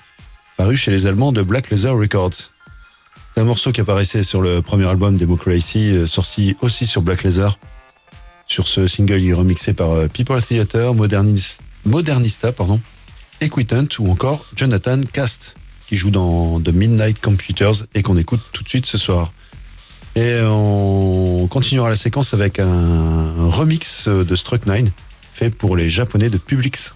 paru 0.57 0.75
chez 0.75 0.91
les 0.91 1.05
Allemands 1.05 1.31
de 1.31 1.41
Black 1.41 1.69
Leather 1.69 1.95
Records. 1.95 2.51
C'est 3.33 3.41
un 3.41 3.45
morceau 3.45 3.71
qui 3.71 3.79
apparaissait 3.79 4.23
sur 4.23 4.41
le 4.41 4.61
premier 4.61 4.87
album 4.87 5.15
Democracy, 5.15 5.91
euh, 5.91 6.07
sorti 6.07 6.57
aussi 6.61 6.85
sur 6.85 7.01
Black 7.01 7.23
Leather. 7.23 7.57
Sur 8.47 8.67
ce 8.67 8.87
single, 8.87 9.21
il 9.21 9.29
est 9.29 9.33
remixé 9.33 9.73
par 9.73 10.09
People 10.09 10.41
Theater, 10.41 10.95
Modernis- 10.95 11.59
Modernista, 11.85 12.51
pardon, 12.51 12.81
Equitant 13.41 13.87
ou 13.99 14.11
encore 14.11 14.45
Jonathan 14.55 15.01
Cast, 15.13 15.55
qui 15.87 15.95
joue 15.95 16.11
dans 16.11 16.59
The 16.59 16.69
Midnight 16.69 17.21
Computers 17.21 17.85
et 17.95 18.03
qu'on 18.03 18.17
écoute 18.17 18.41
tout 18.51 18.63
de 18.63 18.69
suite 18.69 18.85
ce 18.85 18.97
soir. 18.97 19.31
Et 20.15 20.39
on 20.43 21.47
continuera 21.49 21.89
la 21.89 21.95
séquence 21.95 22.33
avec 22.33 22.59
un 22.59 23.49
remix 23.49 24.07
de 24.07 24.35
Struck 24.35 24.65
9 24.65 24.85
fait 25.31 25.49
pour 25.49 25.77
les 25.77 25.89
Japonais 25.89 26.29
de 26.29 26.37
Publix. 26.37 26.93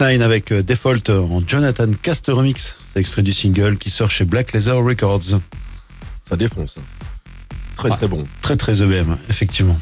9 0.00 0.20
avec 0.22 0.52
euh, 0.52 0.62
Default 0.62 1.08
en 1.10 1.40
Jonathan 1.46 1.86
Cast 2.02 2.26
Remix. 2.28 2.76
C'est 2.92 3.00
extrait 3.00 3.22
du 3.22 3.32
single 3.32 3.78
qui 3.78 3.90
sort 3.90 4.10
chez 4.10 4.24
Black 4.24 4.52
Laser 4.52 4.76
Records. 4.82 5.40
Ça 6.28 6.36
défonce. 6.36 6.76
hein. 6.78 6.82
Très 7.76 7.90
Ah. 7.92 7.96
très 7.96 8.08
bon. 8.08 8.26
Très 8.42 8.56
très 8.56 8.82
EBM, 8.82 9.16
effectivement. 9.28 9.78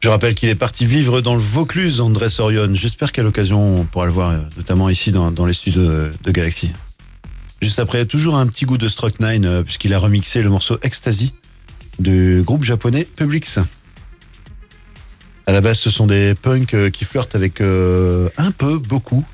Je 0.00 0.08
rappelle 0.08 0.34
qu'il 0.34 0.48
est 0.48 0.54
parti 0.54 0.84
vivre 0.86 1.20
dans 1.20 1.34
le 1.34 1.40
Vaucluse, 1.40 2.00
André 2.00 2.28
Sorion. 2.28 2.68
J'espère 2.74 3.12
qu'à 3.12 3.22
l'occasion, 3.22 3.80
on 3.80 3.84
pourra 3.84 4.06
le 4.06 4.12
voir, 4.12 4.30
euh, 4.30 4.38
notamment 4.56 4.88
ici 4.88 5.10
dans, 5.12 5.30
dans 5.30 5.46
les 5.46 5.54
studios 5.54 5.82
de, 5.82 6.10
de 6.22 6.30
Galaxy. 6.32 6.72
Juste 7.62 7.78
après, 7.78 8.04
toujours 8.04 8.36
un 8.36 8.46
petit 8.46 8.66
goût 8.66 8.76
de 8.78 8.86
Stroke 8.88 9.18
9, 9.20 9.40
euh, 9.44 9.62
puisqu'il 9.62 9.94
a 9.94 9.98
remixé 9.98 10.42
le 10.42 10.50
morceau 10.50 10.78
Ecstasy 10.82 11.32
du 11.98 12.42
groupe 12.44 12.62
japonais 12.62 13.04
Publix. 13.16 13.58
La 15.56 15.62
base, 15.62 15.78
ce 15.78 15.88
sont 15.88 16.06
des 16.06 16.34
punks 16.34 16.74
euh, 16.74 16.90
qui 16.90 17.06
flirtent 17.06 17.34
avec 17.34 17.62
euh, 17.62 18.28
un 18.36 18.50
peu, 18.50 18.76
beaucoup, 18.76 19.24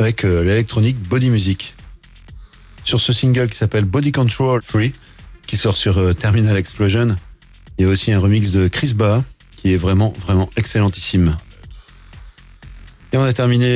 avec 0.00 0.24
euh, 0.24 0.42
l'électronique 0.42 0.98
body 1.08 1.30
music. 1.30 1.76
Sur 2.82 3.00
ce 3.00 3.12
single 3.12 3.48
qui 3.48 3.56
s'appelle 3.56 3.84
Body 3.84 4.10
Control 4.10 4.60
Free, 4.60 4.92
qui 5.46 5.56
sort 5.56 5.76
sur 5.76 6.16
Terminal 6.16 6.56
Explosion, 6.56 7.14
il 7.78 7.84
y 7.84 7.88
a 7.88 7.88
aussi 7.92 8.10
un 8.10 8.18
remix 8.18 8.50
de 8.50 8.66
Chris 8.66 8.92
Ba 8.92 9.22
qui 9.56 9.72
est 9.72 9.76
vraiment, 9.76 10.12
vraiment 10.20 10.50
excellentissime. 10.56 11.36
Et 13.12 13.16
on 13.16 13.22
a 13.22 13.32
terminé 13.32 13.70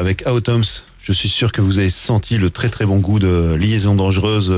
avec 0.00 0.26
Automs. 0.26 0.82
Je 1.00 1.12
suis 1.12 1.28
sûr 1.28 1.52
que 1.52 1.60
vous 1.60 1.78
avez 1.78 1.90
senti 1.90 2.38
le 2.38 2.50
très 2.50 2.70
très 2.70 2.86
bon 2.86 2.98
goût 2.98 3.20
de 3.20 3.54
Liaison 3.54 3.94
Dangereuse 3.94 4.52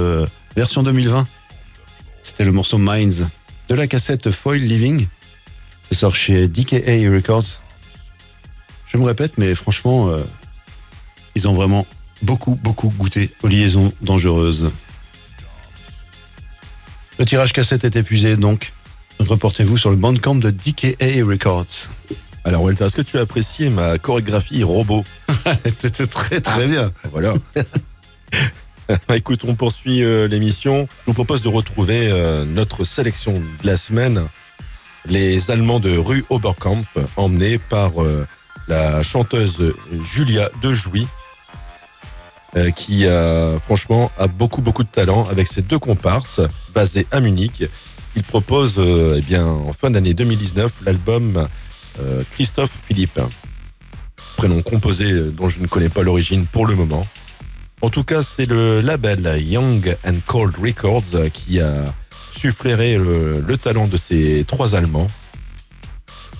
version 0.56 0.82
2020. 0.82 1.28
C'était 2.22 2.44
le 2.44 2.52
morceau 2.52 2.78
Minds 2.78 3.28
de 3.68 3.74
la 3.74 3.86
cassette 3.86 4.30
Foil 4.30 4.62
Living. 4.62 5.06
Ça 5.92 5.98
sort 5.98 6.16
chez 6.16 6.48
DKA 6.48 7.10
Records. 7.12 7.60
Je 8.86 8.96
me 8.96 9.04
répète, 9.04 9.36
mais 9.36 9.54
franchement, 9.54 10.08
euh, 10.08 10.22
ils 11.34 11.48
ont 11.48 11.52
vraiment 11.52 11.86
beaucoup, 12.22 12.54
beaucoup 12.54 12.88
goûté 12.96 13.30
aux 13.42 13.48
liaisons 13.48 13.92
dangereuses. 14.00 14.72
Le 17.18 17.26
tirage 17.26 17.52
cassette 17.52 17.84
est 17.84 17.94
épuisé, 17.94 18.38
donc 18.38 18.72
reportez-vous 19.18 19.76
sur 19.76 19.90
le 19.90 19.96
bandcamp 19.96 20.36
de 20.36 20.48
DKA 20.48 21.26
Records. 21.26 21.90
Alors 22.44 22.62
Walter, 22.62 22.86
est-ce 22.86 22.96
que 22.96 23.02
tu 23.02 23.18
as 23.18 23.20
apprécié 23.20 23.68
ma 23.68 23.98
chorégraphie 23.98 24.62
robot? 24.62 25.04
C'était 25.78 26.06
très 26.06 26.40
très 26.40 26.68
bien. 26.68 26.90
Voilà. 27.10 27.34
Bah, 29.08 29.14
Écoute, 29.16 29.44
on 29.46 29.54
poursuit 29.56 30.02
euh, 30.02 30.26
l'émission. 30.26 30.88
Je 31.02 31.06
vous 31.08 31.12
propose 31.12 31.42
de 31.42 31.48
retrouver 31.48 32.10
euh, 32.10 32.46
notre 32.46 32.84
sélection 32.84 33.34
de 33.34 33.66
la 33.66 33.76
semaine. 33.76 34.26
Les 35.08 35.50
Allemands 35.50 35.80
de 35.80 35.96
rue 35.96 36.24
Oberkampf, 36.30 36.96
emmenés 37.16 37.58
par 37.58 38.02
euh, 38.02 38.26
la 38.68 39.02
chanteuse 39.02 39.74
Julia 40.12 40.48
De 40.62 40.72
Jouy, 40.72 41.06
euh, 42.56 42.70
qui 42.70 43.04
franchement 43.64 44.12
a 44.18 44.26
beaucoup 44.26 44.62
beaucoup 44.62 44.84
de 44.84 44.88
talent 44.88 45.26
avec 45.28 45.48
ses 45.48 45.62
deux 45.62 45.78
comparses 45.78 46.40
basés 46.74 47.06
à 47.10 47.20
Munich. 47.20 47.64
Il 48.14 48.22
propose 48.22 48.74
euh, 48.78 49.16
eh 49.18 49.22
bien 49.22 49.46
en 49.46 49.72
fin 49.72 49.90
d'année 49.90 50.14
2019 50.14 50.72
l'album 50.84 51.48
euh, 52.00 52.22
Christophe 52.32 52.72
Philippe, 52.86 53.20
prénom 54.36 54.60
composé 54.62 55.10
euh, 55.10 55.30
dont 55.30 55.48
je 55.48 55.60
ne 55.60 55.66
connais 55.66 55.88
pas 55.88 56.02
l'origine 56.02 56.46
pour 56.46 56.66
le 56.66 56.74
moment. 56.74 57.06
En 57.80 57.88
tout 57.88 58.04
cas, 58.04 58.22
c'est 58.22 58.46
le 58.46 58.80
label 58.80 59.40
Young 59.42 59.96
and 60.06 60.18
Cold 60.26 60.54
Records 60.56 61.30
qui 61.32 61.60
a 61.60 61.92
su 62.32 62.52
flairer 62.52 62.98
le, 62.98 63.40
le 63.46 63.56
talent 63.56 63.86
de 63.88 63.96
ces 63.96 64.44
trois 64.46 64.74
Allemands. 64.74 65.08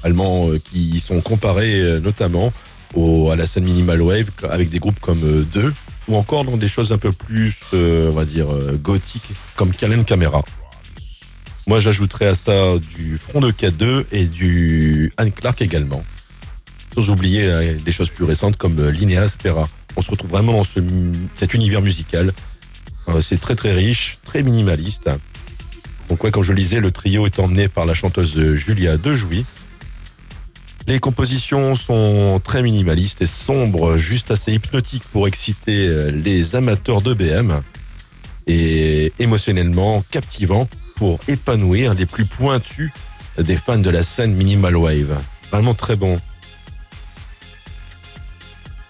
Allemands 0.03 0.51
euh, 0.51 0.59
qui 0.59 0.99
sont 1.01 1.21
comparés 1.21 1.81
euh, 1.81 2.01
notamment 2.01 2.53
au, 2.95 3.31
à 3.31 3.37
la 3.37 3.47
scène 3.47 3.65
minimal 3.65 4.03
wave 4.03 4.31
avec 4.51 4.69
des 4.71 4.79
groupes 4.79 4.99
comme 5.01 5.23
euh, 5.25 5.45
Deux 5.53 5.73
ou 6.09 6.17
encore 6.17 6.45
dans 6.45 6.57
des 6.57 6.67
choses 6.69 6.93
un 6.93 6.99
peu 6.99 7.13
plus, 7.13 7.55
euh, 7.75 8.11
on 8.11 8.15
va 8.15 8.25
dire, 8.25 8.53
euh, 8.53 8.77
gothiques 8.83 9.31
comme 9.55 9.73
Calen 9.73 10.05
Camera. 10.05 10.43
Moi, 11.69 11.79
j'ajouterais 11.79 12.27
à 12.27 12.35
ça 12.35 12.77
du 12.79 13.17
Front 13.17 13.41
de 13.41 13.53
K2 13.53 14.07
et 14.11 14.25
du 14.27 15.13
Anne 15.17 15.31
Clark 15.31 15.63
également. 15.63 16.05
Sans 16.93 17.09
oublier 17.09 17.45
euh, 17.45 17.75
des 17.75 17.93
choses 17.93 18.11
plus 18.11 18.25
récentes 18.25 18.57
comme 18.57 18.79
euh, 18.81 18.91
Linnea 18.91 19.29
Spera. 19.29 19.69
On 19.97 20.03
se 20.03 20.11
retrouve 20.11 20.31
vraiment 20.31 20.53
dans 20.53 20.65
ce, 20.65 20.81
cet 21.39 21.55
univers 21.55 21.81
musical. 21.81 22.33
Euh, 23.09 23.21
C'est 23.21 23.41
très 23.41 23.55
très 23.55 23.73
riche, 23.73 24.19
très 24.25 24.43
minimaliste. 24.43 25.09
Donc 26.13 26.23
ouais, 26.25 26.31
comme 26.31 26.43
je 26.43 26.53
le 26.53 26.59
disais, 26.59 26.79
le 26.79 26.91
trio 26.91 27.25
est 27.25 27.39
emmené 27.39 27.69
par 27.69 27.87
la 27.87 27.95
chanteuse 27.95 28.39
Julia 28.53 28.99
Dejouy. 28.99 29.47
Les 30.87 30.99
compositions 30.99 31.75
sont 31.75 32.39
très 32.45 32.63
minimalistes 32.63 33.23
et 33.23 33.27
sombres, 33.27 33.97
juste 33.97 34.31
assez 34.31 34.53
hypnotiques 34.53 35.05
pour 35.11 35.27
exciter 35.27 35.87
euh, 35.87 36.11
les 36.11 36.55
amateurs 36.55 37.01
de 37.01 37.15
BM 37.15 37.63
et 38.47 39.11
émotionnellement 39.21 40.05
captivant 40.11 40.69
pour 40.97 41.19
épanouir 41.29 41.95
les 41.95 42.05
plus 42.05 42.27
pointus 42.27 42.91
des 43.39 43.57
fans 43.57 43.79
de 43.79 43.89
la 43.89 44.03
scène 44.03 44.35
minimal 44.35 44.77
wave. 44.77 45.19
Vraiment 45.51 45.73
très 45.73 45.97
bon. 45.97 46.19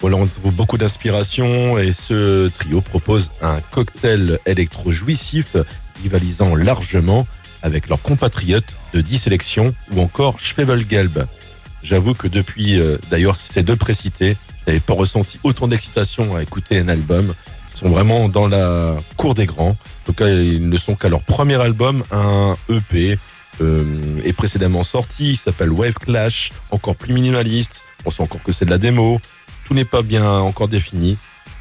Voilà, 0.01 0.16
on 0.16 0.27
trouve 0.27 0.53
beaucoup 0.57 0.77
d'inspiration 0.77 1.79
et 1.79 1.93
ce 1.93 2.49
trio 2.49 2.81
propose 2.81 3.31
un 3.41 3.61
cocktail 3.61 4.41
électro 4.45 4.91
jouissif 4.91 5.55
rivalisant 6.03 6.55
largement 6.55 7.27
avec 7.63 7.89
leurs 7.89 8.03
compatriotes 8.03 8.77
de 8.93 9.01
10 9.01 9.19
sélections 9.19 9.75
ou 9.93 10.01
encore 10.01 10.41
Schwevelgelb. 10.41 11.27
J'avoue 11.83 12.15
que 12.15 12.29
depuis 12.29 12.79
euh, 12.79 12.99
d'ailleurs 13.11 13.37
ces 13.37 13.63
deux 13.63 13.77
précités, 13.77 14.37
je 14.61 14.71
n'avais 14.71 14.81
pas 14.81 14.95
ressenti 14.95 15.39
autant 15.43 15.69
d'excitation 15.69 16.37
à 16.37 16.43
écouter 16.43 16.79
un 16.79 16.89
album. 16.89 17.35
Ils 17.75 17.79
sont 17.79 17.89
vraiment 17.89 18.29
dans 18.29 18.47
la 18.47 18.97
cour 19.17 19.35
des 19.35 19.47
grands. 19.47 19.71
En 19.71 20.05
tout 20.05 20.13
cas, 20.13 20.29
ils 20.29 20.69
ne 20.69 20.77
sont 20.77 20.95
qu'à 20.95 21.09
leur 21.09 21.23
premier 21.23 21.61
album, 21.61 22.05
un 22.13 22.57
EP 22.69 23.19
euh, 23.61 24.21
est 24.25 24.33
précédemment 24.33 24.85
sorti. 24.85 25.33
Il 25.33 25.37
s'appelle 25.37 25.71
Wave 25.71 25.95
Clash, 25.95 26.51
encore 26.71 26.97
plus 26.97 27.13
minimaliste. 27.13 27.83
On 28.05 28.11
sent 28.11 28.23
encore 28.23 28.43
que 28.43 28.53
c'est 28.53 28.65
de 28.65 28.71
la 28.71 28.79
démo. 28.79 29.21
Tout 29.65 29.75
n'est 29.75 29.85
pas 29.85 30.03
bien 30.03 30.29
encore 30.29 30.69
défini. 30.69 31.17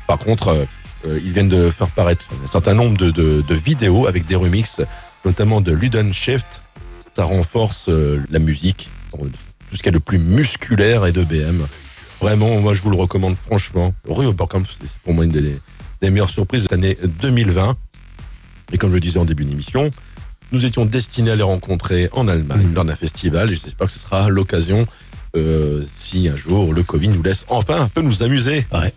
Par 0.07 0.19
contre, 0.19 0.49
euh, 0.49 0.65
ils 1.05 1.31
viennent 1.33 1.49
de 1.49 1.69
faire 1.71 1.87
paraître 1.89 2.25
un 2.43 2.47
certain 2.47 2.73
nombre 2.73 2.97
de, 2.97 3.11
de- 3.11 3.41
de 3.41 3.55
vidéos 3.55 4.07
avec 4.07 4.25
des 4.27 4.35
remixes, 4.35 4.81
notamment 5.25 5.61
de 5.61 5.71
Luden 5.71 6.13
Shift. 6.13 6.61
Ça 7.15 7.23
renforce 7.25 7.89
euh, 7.89 8.19
la 8.29 8.39
musique, 8.39 8.89
euh, 9.15 9.17
tout 9.69 9.75
ce 9.75 9.77
qu'il 9.83 9.87
y 9.87 9.95
a 9.95 9.99
de 9.99 10.03
plus 10.03 10.17
musculaire 10.19 11.05
et 11.05 11.11
de 11.11 11.23
BM. 11.23 11.65
Vraiment, 12.21 12.59
moi 12.61 12.73
je 12.73 12.81
vous 12.81 12.89
le 12.91 12.97
recommande 12.97 13.35
franchement. 13.35 13.93
Rue 14.07 14.25
Oberkampf, 14.27 14.75
c'est 14.81 14.89
pour 15.03 15.13
moi 15.13 15.25
une 15.25 15.31
des, 15.31 15.57
des 16.01 16.09
meilleures 16.09 16.29
surprises 16.29 16.63
de 16.65 16.69
l'année 16.71 16.97
2020. 17.21 17.75
Et 18.73 18.77
comme 18.77 18.89
je 18.91 18.95
le 18.95 18.99
disais 19.01 19.19
en 19.19 19.25
début 19.25 19.43
d'émission, 19.43 19.91
nous 20.53 20.65
étions 20.65 20.85
destinés 20.85 21.31
à 21.31 21.35
les 21.35 21.43
rencontrer 21.43 22.09
en 22.13 22.27
Allemagne 22.27 22.71
lors 22.73 22.85
d'un 22.85 22.95
festival 22.95 23.51
et 23.51 23.55
j'espère 23.55 23.87
que 23.87 23.93
ce 23.93 23.99
sera 23.99 24.29
l'occasion 24.29 24.85
euh, 25.35 25.83
si 25.93 26.27
un 26.29 26.35
jour 26.35 26.73
le 26.73 26.83
Covid 26.83 27.07
nous 27.09 27.23
laisse 27.23 27.45
enfin 27.49 27.81
un 27.81 27.87
peu 27.87 28.01
nous 28.01 28.21
amuser. 28.23 28.65
Ouais. 28.73 28.93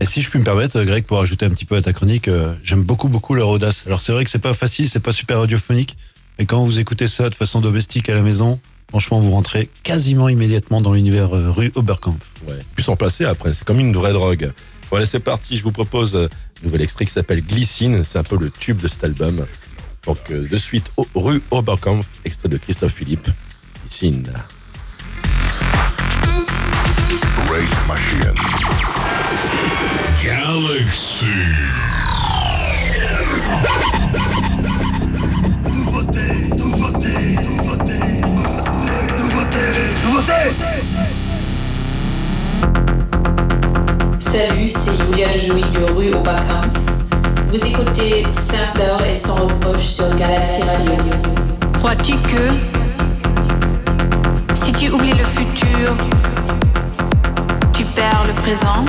Et 0.00 0.06
si 0.06 0.22
je 0.22 0.30
puis 0.30 0.38
me 0.38 0.44
permettre, 0.44 0.82
Greg, 0.82 1.04
pour 1.04 1.20
ajouter 1.20 1.46
un 1.46 1.50
petit 1.50 1.64
peu 1.64 1.76
à 1.76 1.82
ta 1.82 1.92
chronique, 1.92 2.28
euh, 2.28 2.54
j'aime 2.62 2.82
beaucoup, 2.82 3.08
beaucoup 3.08 3.34
leur 3.34 3.48
audace. 3.48 3.84
Alors 3.86 4.02
c'est 4.02 4.12
vrai 4.12 4.24
que 4.24 4.30
c'est 4.30 4.38
pas 4.38 4.54
facile, 4.54 4.88
c'est 4.88 5.00
pas 5.00 5.12
super 5.12 5.38
radiophonique, 5.40 5.96
mais 6.38 6.46
quand 6.46 6.64
vous 6.64 6.78
écoutez 6.78 7.08
ça 7.08 7.28
de 7.30 7.34
façon 7.34 7.60
domestique 7.60 8.08
à 8.08 8.14
la 8.14 8.22
maison, 8.22 8.60
franchement, 8.88 9.20
vous 9.20 9.32
rentrez 9.32 9.68
quasiment 9.82 10.28
immédiatement 10.28 10.80
dans 10.80 10.92
l'univers 10.92 11.34
euh, 11.34 11.50
rue 11.50 11.72
Oberkampf. 11.74 12.24
Ouais. 12.46 12.58
Plus 12.74 12.84
s'en 12.84 12.96
passer 12.96 13.24
après, 13.24 13.52
c'est 13.52 13.64
comme 13.64 13.80
une 13.80 13.92
vraie 13.92 14.12
drogue. 14.12 14.52
Voilà, 14.90 15.04
c'est 15.04 15.20
parti, 15.20 15.58
je 15.58 15.62
vous 15.62 15.72
propose 15.72 16.14
euh, 16.14 16.28
un 16.62 16.66
nouvel 16.66 16.82
extrait 16.82 17.04
qui 17.04 17.12
s'appelle 17.12 17.42
Glycine, 17.42 18.04
c'est 18.04 18.18
un 18.18 18.24
peu 18.24 18.38
le 18.38 18.50
tube 18.50 18.80
de 18.80 18.88
cet 18.88 19.04
album. 19.04 19.46
Donc 20.06 20.18
euh, 20.30 20.48
de 20.48 20.58
suite, 20.58 20.90
rue 21.14 21.42
Oberkampf, 21.50 22.06
extrait 22.24 22.48
de 22.48 22.56
Christophe 22.56 22.94
Philippe, 22.94 23.28
Glycine. 23.82 24.32
Race 27.50 27.78
Machine. 27.86 28.34
Galaxy. 30.22 31.26
Nouveauté, 35.72 36.28
nouveauté, 36.56 37.14
nouveauté, 37.44 38.00
nouveauté, 39.16 39.64
nouveauté. 40.04 40.40
Salut, 44.18 44.68
c'est 44.68 44.96
Julia 45.06 45.36
Jouy 45.38 45.62
de 45.62 45.92
rue 45.92 46.12
au 46.12 46.20
Backampf. 46.22 46.76
Vous 47.48 47.64
écoutez 47.64 48.24
Sampler 48.30 49.10
et 49.10 49.14
sans 49.14 49.46
reproche 49.46 49.86
sur 49.86 50.14
Galaxy 50.16 50.62
Radio. 50.62 50.92
Crois-tu 51.78 52.12
que 52.12 52.52
si 54.54 54.72
tu 54.72 54.90
oublies 54.90 55.12
le 55.12 55.24
futur, 55.24 55.96
tu 55.96 56.27
le 58.26 58.32
présent 58.32 58.84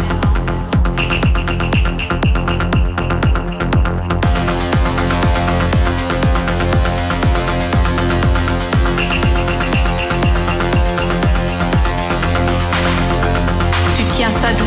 Tu 13.95 14.03
tiens 14.09 14.29
ça 14.29 14.53
d'où? 14.53 14.65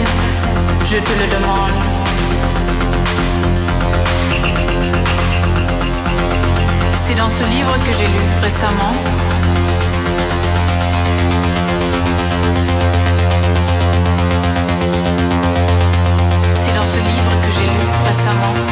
Te 0.93 0.97
le 0.97 1.27
demande. 1.35 1.71
C'est 6.97 7.15
dans 7.15 7.31
ce 7.31 7.45
livre 7.45 7.79
que 7.87 7.93
j'ai 7.97 8.05
lu 8.05 8.21
récemment. 8.43 9.32
Lu 18.33 18.72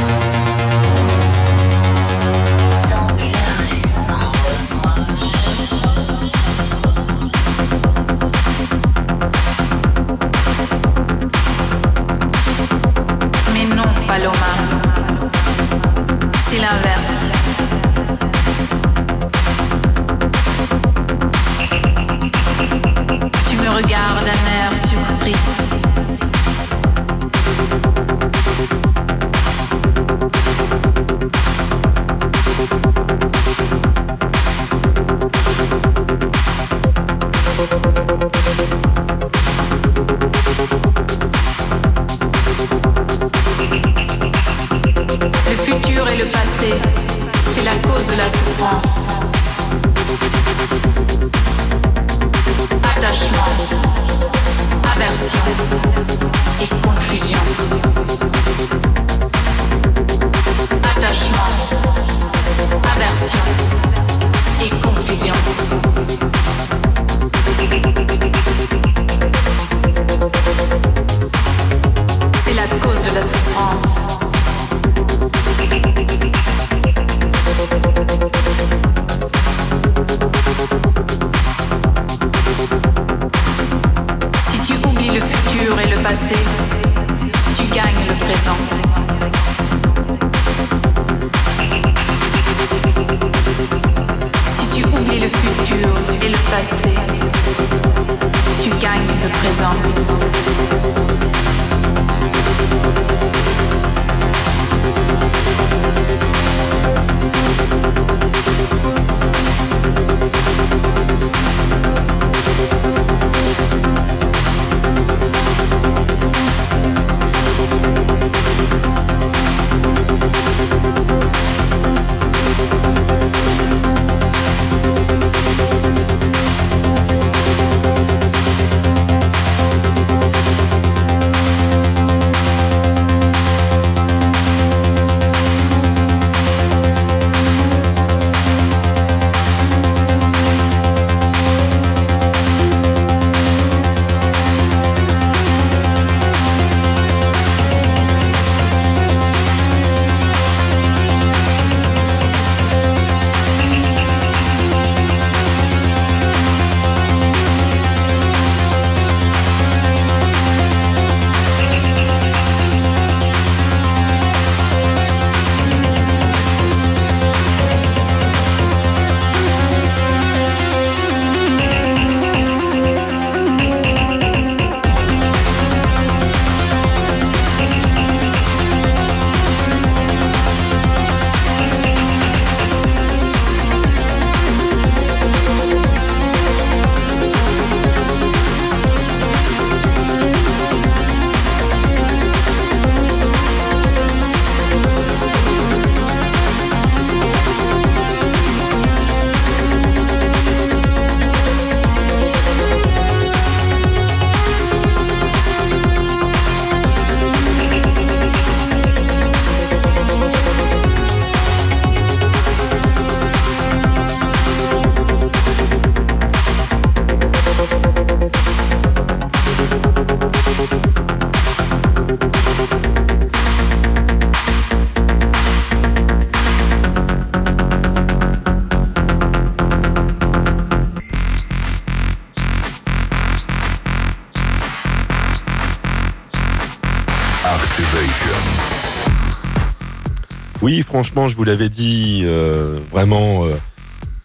Oui, 240.70 240.82
franchement, 240.82 241.26
je 241.26 241.34
vous 241.34 241.42
l'avais 241.42 241.68
dit, 241.68 242.20
euh, 242.22 242.78
vraiment 242.92 243.44
euh, 243.44 243.56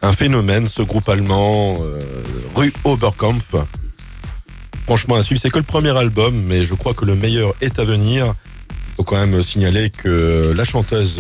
un 0.04 0.12
phénomène, 0.12 0.68
ce 0.68 0.84
groupe 0.84 1.10
allemand, 1.10 1.80
euh, 1.82 2.00
rue 2.54 2.72
Oberkampf. 2.84 3.56
Franchement, 4.86 5.16
à 5.16 5.24
suivre, 5.24 5.42
c'est 5.42 5.50
que 5.50 5.58
le 5.58 5.64
premier 5.64 5.98
album, 5.98 6.40
mais 6.40 6.64
je 6.64 6.76
crois 6.76 6.94
que 6.94 7.04
le 7.04 7.16
meilleur 7.16 7.56
est 7.62 7.80
à 7.80 7.84
venir. 7.84 8.36
Il 8.70 8.96
faut 8.98 9.04
quand 9.04 9.16
même 9.16 9.42
signaler 9.42 9.90
que 9.90 10.54
la 10.56 10.66
chanteuse 10.66 11.20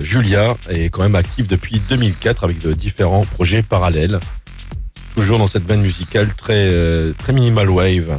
Julia 0.00 0.56
est 0.68 0.88
quand 0.88 1.02
même 1.04 1.14
active 1.14 1.46
depuis 1.46 1.80
2004 1.88 2.42
avec 2.42 2.58
de 2.58 2.72
différents 2.72 3.24
projets 3.24 3.62
parallèles. 3.62 4.18
Toujours 5.14 5.38
dans 5.38 5.46
cette 5.46 5.64
veine 5.64 5.82
musicale 5.82 6.34
très, 6.34 6.72
très 7.18 7.32
minimal 7.32 7.70
wave. 7.70 8.16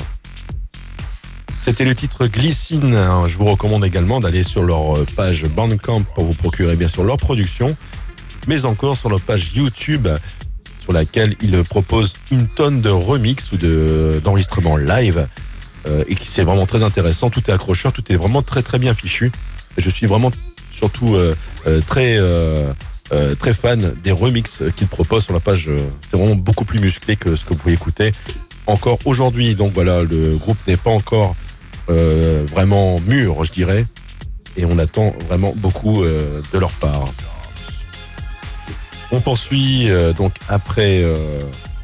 C'était 1.66 1.84
le 1.86 1.96
titre 1.96 2.28
Glycine. 2.28 2.94
hein. 2.94 3.24
Je 3.28 3.38
vous 3.38 3.46
recommande 3.46 3.84
également 3.84 4.20
d'aller 4.20 4.44
sur 4.44 4.62
leur 4.62 4.98
euh, 4.98 5.06
page 5.16 5.46
Bandcamp 5.46 6.04
pour 6.14 6.24
vous 6.26 6.36
procurer 6.36 6.76
bien 6.76 6.88
sûr 6.88 7.04
leur 7.04 7.18
production, 7.18 7.76
mais 8.48 8.66
encore 8.66 8.96
sur 8.98 9.10
leur 9.10 9.20
page 9.20 9.54
YouTube 9.56 10.08
sur 10.80 10.94
laquelle 10.94 11.36
ils 11.42 11.64
proposent 11.64 12.14
une 12.30 12.48
tonne 12.48 12.82
de 12.82 12.92
remix 12.92 13.52
ou 13.52 13.58
de- 13.58 14.22
d'enregistrements 14.24 14.78
live 14.78 15.28
euh, 15.88 16.04
et 16.08 16.14
qui 16.14 16.28
c'est 16.28 16.44
vraiment 16.44 16.68
très 16.68 16.84
intéressant. 16.84 17.32
Tout 17.32 17.42
est 17.50 17.54
accrocheur, 17.54 17.92
tout 17.92 18.04
est 18.12 18.16
vraiment 18.16 18.44
très 18.44 18.62
très 18.62 18.78
bien 18.78 18.94
fichu. 18.94 19.32
Je 19.78 19.90
suis 19.90 20.06
vraiment 20.06 20.32
surtout 20.72 21.16
euh, 21.16 21.34
très 21.88 22.20
très 23.40 23.54
fan 23.56 23.96
des 24.04 24.12
remixes 24.12 24.62
qu'il 24.76 24.88
propose 24.88 25.24
sur 25.24 25.34
la 25.34 25.40
page. 25.40 25.72
C'est 26.10 26.16
vraiment 26.18 26.36
beaucoup 26.36 26.66
plus 26.66 26.80
musclé 26.80 27.16
que 27.16 27.36
ce 27.36 27.44
que 27.44 27.50
vous 27.54 27.60
pouvez 27.60 27.74
écouter 27.74 28.12
encore 28.68 29.00
aujourd'hui. 29.06 29.56
Donc 29.56 29.74
voilà, 29.74 30.04
le 30.04 30.38
groupe 30.38 30.58
n'est 30.68 30.78
pas 30.78 30.92
encore 30.92 31.36
euh, 31.90 32.46
vraiment 32.50 33.00
mûr, 33.02 33.44
je 33.46 33.52
dirais, 33.52 33.86
et 34.58 34.66
on 34.66 34.78
attend 34.80 35.14
vraiment 35.28 35.54
beaucoup 35.56 36.04
euh, 36.04 36.42
de 36.54 36.60
leur 36.60 36.72
part. 36.72 37.06
On 39.12 39.22
poursuit 39.22 39.90
euh, 39.90 40.14
donc 40.14 40.34
après 40.50 41.04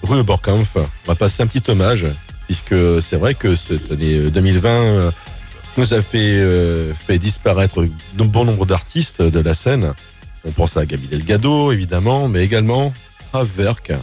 Rue 0.03 0.19
Oberkampf. 0.19 0.75
On 0.77 0.87
va 1.07 1.15
passer 1.15 1.43
un 1.43 1.47
petit 1.47 1.69
hommage, 1.69 2.05
puisque 2.47 2.75
c'est 3.01 3.17
vrai 3.17 3.35
que 3.35 3.55
cette 3.55 3.91
année 3.91 4.17
euh, 4.17 4.31
2020 4.31 4.69
euh, 4.69 5.11
nous 5.77 5.93
a 5.93 6.01
fait, 6.01 6.45
fait 7.07 7.17
disparaître 7.17 7.87
bon 8.15 8.43
nombre 8.43 8.65
d'artistes 8.65 9.21
de 9.21 9.39
la 9.39 9.53
scène. 9.53 9.93
On 10.43 10.51
pense 10.51 10.75
à 10.75 10.85
Gabi 10.85 11.07
Delgado, 11.07 11.71
évidemment, 11.71 12.27
mais 12.27 12.43
également 12.43 12.91
Kraftwerk 13.31 13.93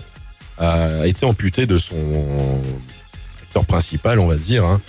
a 0.57 1.07
été 1.07 1.27
amputé 1.27 1.67
de 1.67 1.77
son 1.77 2.63
acteur 3.43 3.67
principal, 3.67 4.19
on 4.19 4.29
va 4.29 4.37
dire. 4.37 4.65
hein. 4.65 4.81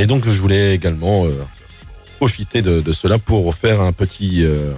Et 0.00 0.06
donc, 0.06 0.26
je 0.26 0.40
voulais 0.40 0.74
également 0.74 1.26
euh, 1.26 1.44
profiter 2.16 2.62
de, 2.62 2.92
cela 2.94 3.18
pour 3.18 3.54
faire 3.54 3.82
un 3.82 3.92
petit, 3.92 4.46
euh, 4.46 4.72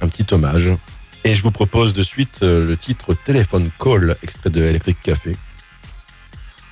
un 0.00 0.08
petit 0.08 0.26
hommage. 0.34 0.72
Et 1.22 1.36
je 1.36 1.42
vous 1.44 1.52
propose 1.52 1.94
de 1.94 2.02
suite 2.02 2.40
euh, 2.42 2.66
le 2.66 2.76
titre 2.76 3.14
Téléphone 3.14 3.70
Call, 3.78 4.16
extrait 4.24 4.50
de 4.50 4.64
Electric 4.64 5.00
Café. 5.00 5.36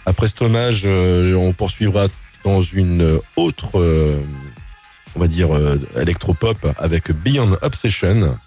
Après 0.04 0.26
cet 0.26 0.42
hommage, 0.42 0.84
on 0.84 1.52
poursuivra 1.52 2.08
dans 2.42 2.60
une 2.60 3.20
autre, 3.36 3.78
on 5.14 5.20
va 5.20 5.28
dire, 5.28 5.50
électropop 5.96 6.66
avec 6.78 7.12
Beyond 7.12 7.58
Obsession, 7.60 8.38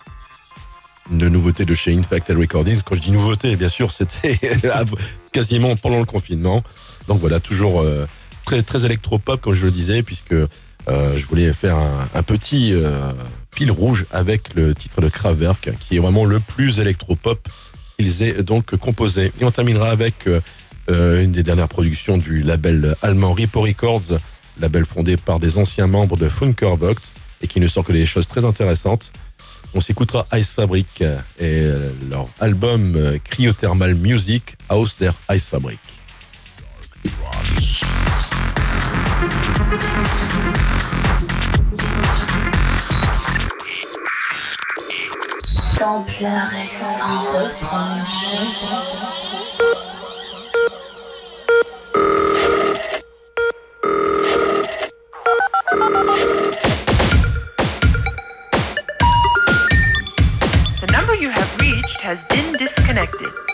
une 1.11 1.27
nouveauté 1.27 1.65
de 1.65 1.75
chez 1.75 1.95
Infacted 1.95 2.35
Recordings. 2.35 2.81
Quand 2.83 2.95
je 2.95 3.01
dis 3.01 3.11
nouveauté, 3.11 3.55
bien 3.57 3.69
sûr, 3.69 3.91
c'était 3.91 4.39
quasiment 5.31 5.75
pendant 5.75 5.99
le 5.99 6.05
confinement. 6.05 6.63
Donc 7.07 7.19
voilà, 7.19 7.39
toujours 7.39 7.85
très, 8.45 8.61
très 8.63 8.85
électropop, 8.85 9.41
comme 9.41 9.53
je 9.53 9.65
le 9.65 9.71
disais, 9.71 10.03
puisque 10.03 10.33
euh, 10.33 10.47
je 11.15 11.25
voulais 11.27 11.53
faire 11.53 11.77
un, 11.77 12.23
petit 12.23 12.73
euh, 12.73 13.11
fil 13.53 13.71
rouge 13.71 14.05
avec 14.11 14.53
le 14.55 14.73
titre 14.73 15.01
de 15.01 15.09
Kraftwerk, 15.09 15.71
qui 15.79 15.97
est 15.97 15.99
vraiment 15.99 16.25
le 16.25 16.39
plus 16.39 16.79
électropop 16.79 17.47
qu'ils 18.01 18.23
aient 18.23 18.43
donc 18.43 18.75
composé. 18.77 19.31
Et 19.39 19.45
on 19.45 19.51
terminera 19.51 19.89
avec 19.89 20.27
euh, 20.27 20.41
euh, 20.89 21.23
une 21.23 21.31
des 21.31 21.43
dernières 21.43 21.67
productions 21.67 22.17
du 22.17 22.41
label 22.41 22.95
allemand 23.01 23.33
Repo 23.33 23.61
Records, 23.61 24.19
label 24.59 24.85
fondé 24.85 25.17
par 25.17 25.39
des 25.39 25.57
anciens 25.57 25.87
membres 25.87 26.17
de 26.17 26.27
Funkervogt 26.27 27.01
et 27.41 27.47
qui 27.47 27.59
ne 27.59 27.67
sort 27.67 27.83
que 27.83 27.93
des 27.93 28.05
choses 28.05 28.27
très 28.27 28.45
intéressantes. 28.45 29.11
On 29.73 29.81
s'écoutera 29.81 30.25
Ice 30.33 30.51
Fabric 30.51 31.01
euh, 31.01 31.17
et 31.39 31.67
leur 32.09 32.27
album 32.39 32.97
Cryothermal 33.23 33.95
Music 33.95 34.57
House 34.69 34.97
der 34.99 35.13
Ice 35.31 35.45
Fabric. 35.45 35.79
Sans 45.81 46.03
pleurer, 46.03 46.67
sans 46.67 47.23
reproche. 47.33 48.35
The 60.79 60.91
number 60.91 61.15
you 61.15 61.29
have 61.29 61.59
reached 61.59 61.99
has 62.01 62.19
been 62.29 62.53
disconnected. 62.59 63.50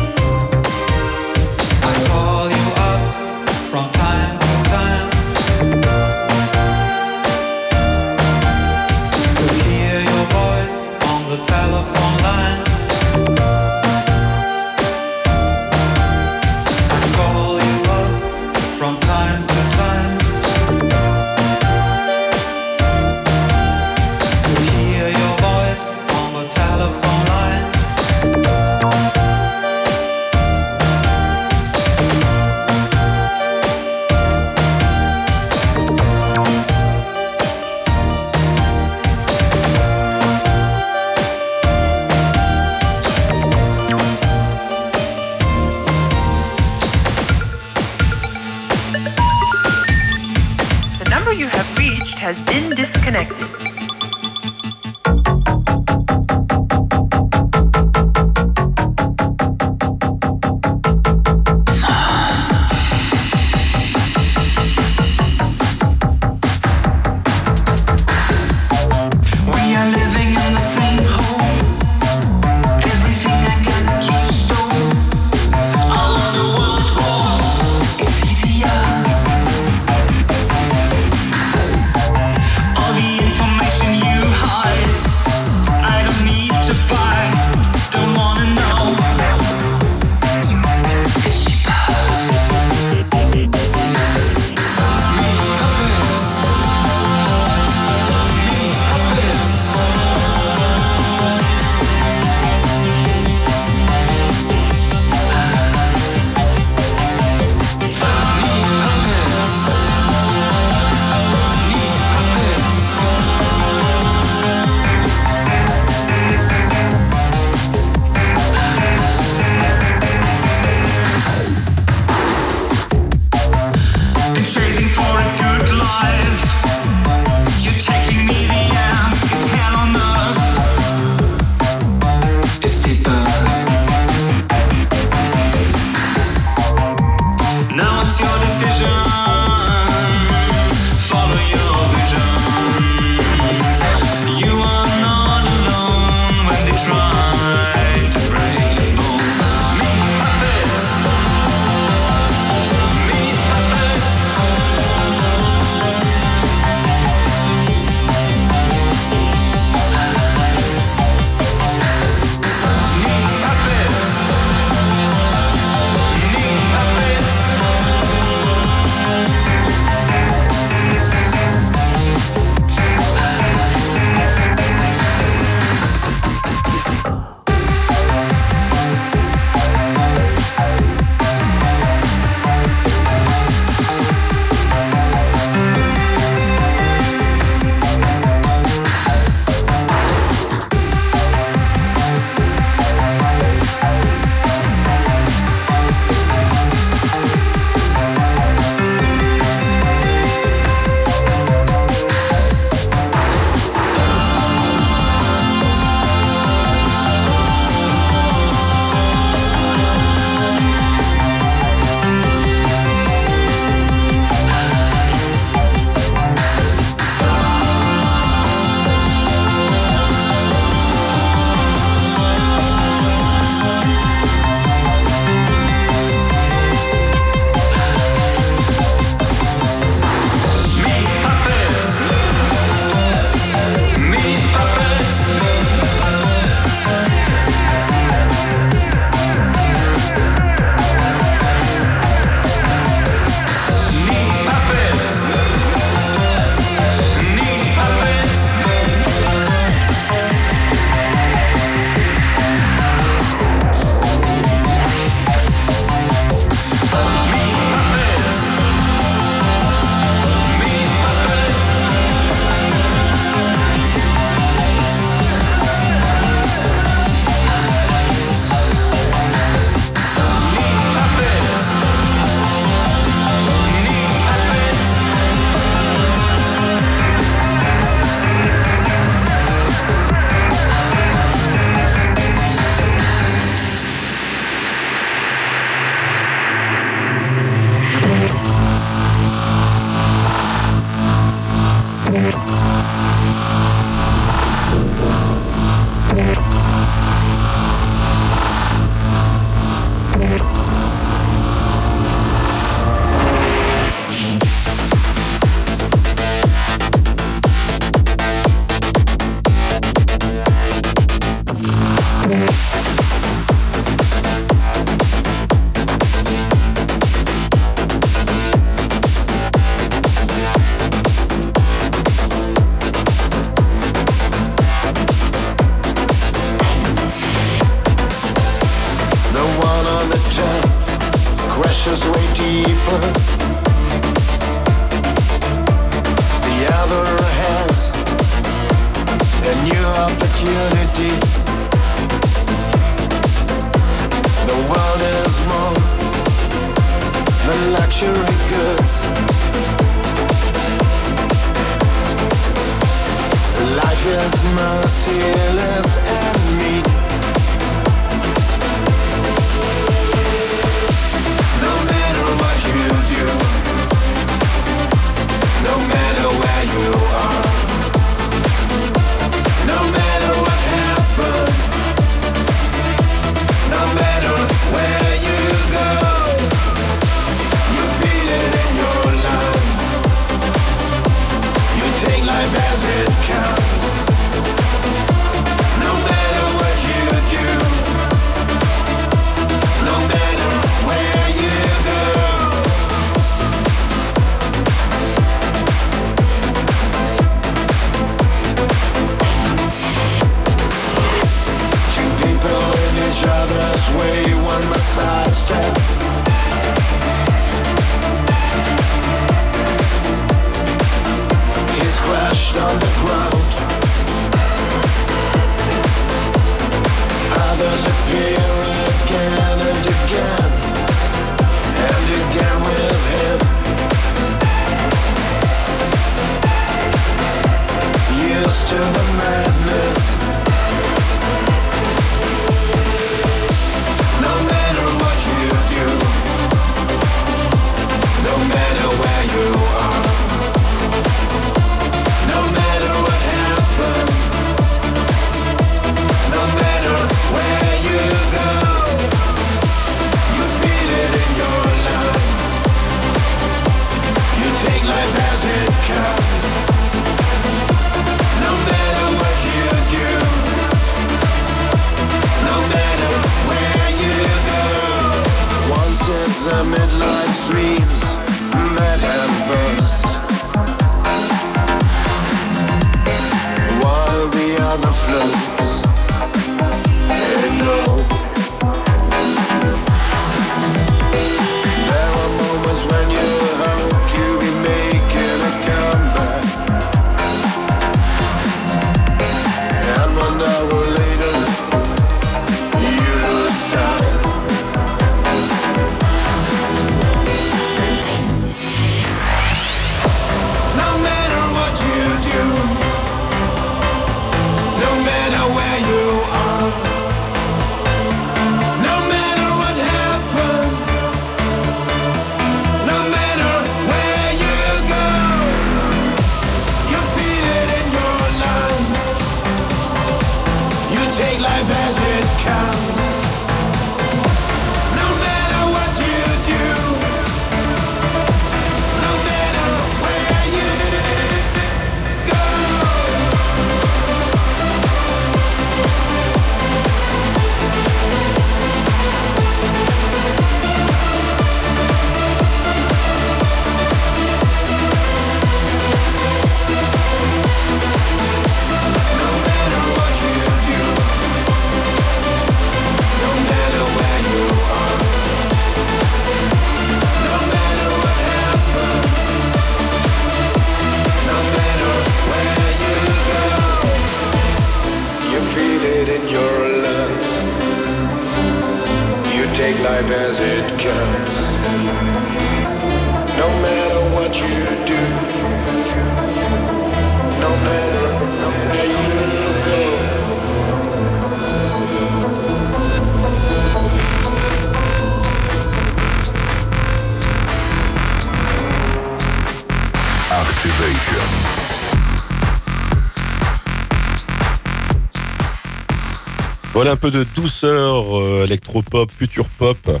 Un 596.88 596.94
peu 596.94 597.10
de 597.10 597.24
douceur, 597.34 598.16
euh, 598.16 598.44
électropop, 598.44 599.10
future 599.10 599.48
pop. 599.48 600.00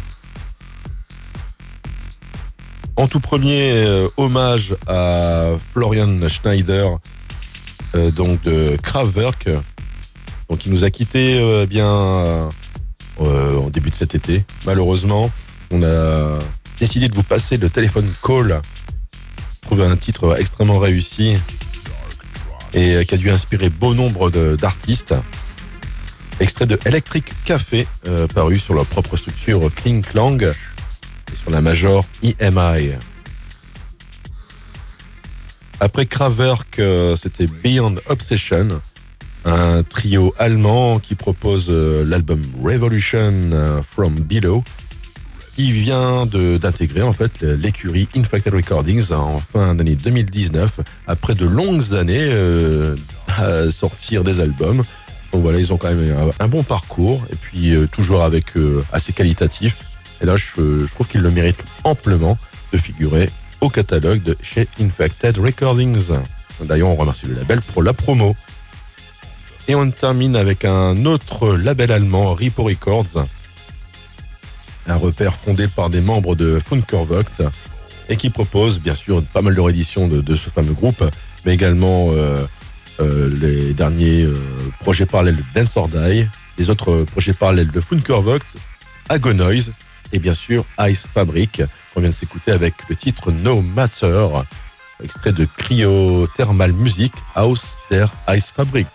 En 2.94 3.08
tout 3.08 3.18
premier, 3.18 3.72
euh, 3.72 4.08
hommage 4.16 4.76
à 4.86 5.56
Florian 5.72 6.28
Schneider, 6.28 6.98
euh, 7.96 8.12
donc 8.12 8.40
de 8.44 8.76
Kraftwerk, 8.80 9.48
donc 10.48 10.64
il 10.64 10.70
nous 10.70 10.84
a 10.84 10.90
quitté 10.90 11.66
bien 11.66 11.88
en 13.18 13.70
début 13.72 13.90
de 13.90 13.96
cet 13.96 14.14
été. 14.14 14.44
Malheureusement, 14.64 15.32
on 15.72 15.82
a 15.82 16.38
décidé 16.78 17.08
de 17.08 17.16
vous 17.16 17.24
passer 17.24 17.56
le 17.56 17.68
téléphone 17.68 18.08
call. 18.22 18.62
Trouver 19.62 19.86
un 19.86 19.96
titre 19.96 20.36
extrêmement 20.38 20.78
réussi 20.78 21.36
et 22.74 23.04
qui 23.04 23.14
a 23.14 23.18
dû 23.18 23.28
inspirer 23.28 23.70
bon 23.70 23.92
nombre 23.92 24.30
d'artistes. 24.54 25.16
Extrait 26.38 26.66
de 26.66 26.78
Electric 26.84 27.32
Café, 27.44 27.86
euh, 28.08 28.26
paru 28.26 28.58
sur 28.58 28.74
leur 28.74 28.84
propre 28.84 29.16
structure 29.16 29.70
Kling 29.74 30.02
Clang 30.02 30.38
et 30.42 31.36
sur 31.36 31.50
la 31.50 31.62
major 31.62 32.04
EMI. 32.22 32.90
Après 35.80 36.04
Kraverk, 36.04 36.78
euh, 36.78 37.16
c'était 37.16 37.46
Beyond 37.46 37.94
Obsession, 38.08 38.82
un 39.46 39.82
trio 39.82 40.34
allemand 40.38 40.98
qui 40.98 41.14
propose 41.14 41.68
euh, 41.70 42.04
l'album 42.04 42.42
Revolution 42.62 43.32
from 43.82 44.20
Below, 44.20 44.62
qui 45.56 45.72
vient 45.72 46.26
d'intégrer 46.26 47.00
en 47.00 47.14
fait 47.14 47.40
l'écurie 47.40 48.08
Infected 48.14 48.52
Recordings 48.52 49.10
en 49.10 49.38
fin 49.38 49.74
d'année 49.74 49.94
2019, 49.94 50.80
après 51.06 51.34
de 51.34 51.46
longues 51.46 51.94
années 51.94 52.30
à 53.38 53.70
sortir 53.70 54.22
des 54.22 54.40
albums. 54.40 54.82
Voilà, 55.40 55.58
ils 55.58 55.72
ont 55.72 55.76
quand 55.76 55.92
même 55.92 56.32
un, 56.38 56.48
bon 56.48 56.62
parcours 56.62 57.24
et 57.32 57.36
puis 57.36 57.74
euh, 57.74 57.86
toujours 57.86 58.22
avec 58.22 58.56
euh, 58.56 58.84
assez 58.92 59.12
qualitatif. 59.12 59.84
Et 60.20 60.26
là, 60.26 60.36
je, 60.36 60.86
trouve 60.94 61.06
qu'ils 61.08 61.20
le 61.20 61.30
méritent 61.30 61.64
amplement 61.84 62.38
de 62.72 62.78
figurer 62.78 63.30
au 63.60 63.68
catalogue 63.68 64.22
de 64.22 64.36
chez 64.42 64.68
Infected 64.80 65.38
Recordings. 65.38 66.08
D'ailleurs, 66.62 66.88
on 66.88 66.94
remercie 66.94 67.26
le 67.26 67.34
label 67.34 67.60
pour 67.60 67.82
la 67.82 67.92
promo. 67.92 68.34
Et 69.68 69.74
on 69.74 69.90
termine 69.90 70.36
avec 70.36 70.64
un 70.64 71.04
autre 71.04 71.54
label 71.56 71.90
allemand, 71.90 72.34
Repo 72.34 72.64
Records, 72.64 73.26
un 74.86 74.96
repère 74.96 75.34
fondé 75.34 75.66
par 75.66 75.90
des 75.90 76.00
membres 76.00 76.36
de 76.36 76.60
Funkervogt 76.60 77.42
et 78.08 78.16
qui 78.16 78.30
propose 78.30 78.80
bien 78.80 78.94
sûr 78.94 79.24
pas 79.24 79.42
mal 79.42 79.54
de 79.54 79.60
rééditions 79.60 80.06
de, 80.06 80.20
de 80.20 80.36
ce 80.36 80.50
fameux 80.50 80.72
groupe, 80.72 81.02
mais 81.44 81.54
également 81.54 82.10
euh, 82.12 82.46
euh, 83.00 83.34
les 83.40 83.74
derniers 83.74 84.22
euh, 84.22 84.34
projets 84.80 85.06
parallèles 85.06 85.36
de 85.36 85.44
Dance 85.54 85.76
or 85.76 85.88
les 86.58 86.70
autres 86.70 87.04
projets 87.04 87.34
parallèles 87.34 87.70
de 87.70 87.80
Funkervogt, 87.80 88.44
Agonoise 89.08 89.72
et 90.12 90.18
bien 90.18 90.34
sûr 90.34 90.64
Ice 90.80 91.04
Fabric, 91.12 91.62
qu'on 91.92 92.00
vient 92.00 92.10
de 92.10 92.14
s'écouter 92.14 92.52
avec 92.52 92.74
le 92.88 92.96
titre 92.96 93.30
No 93.30 93.60
Matter, 93.60 94.26
extrait 95.02 95.32
de 95.32 95.46
Cryothermal 95.58 96.72
Music 96.72 97.12
House 97.34 97.76
der 97.90 98.12
Ice 98.30 98.50
Fabric. 98.50 98.88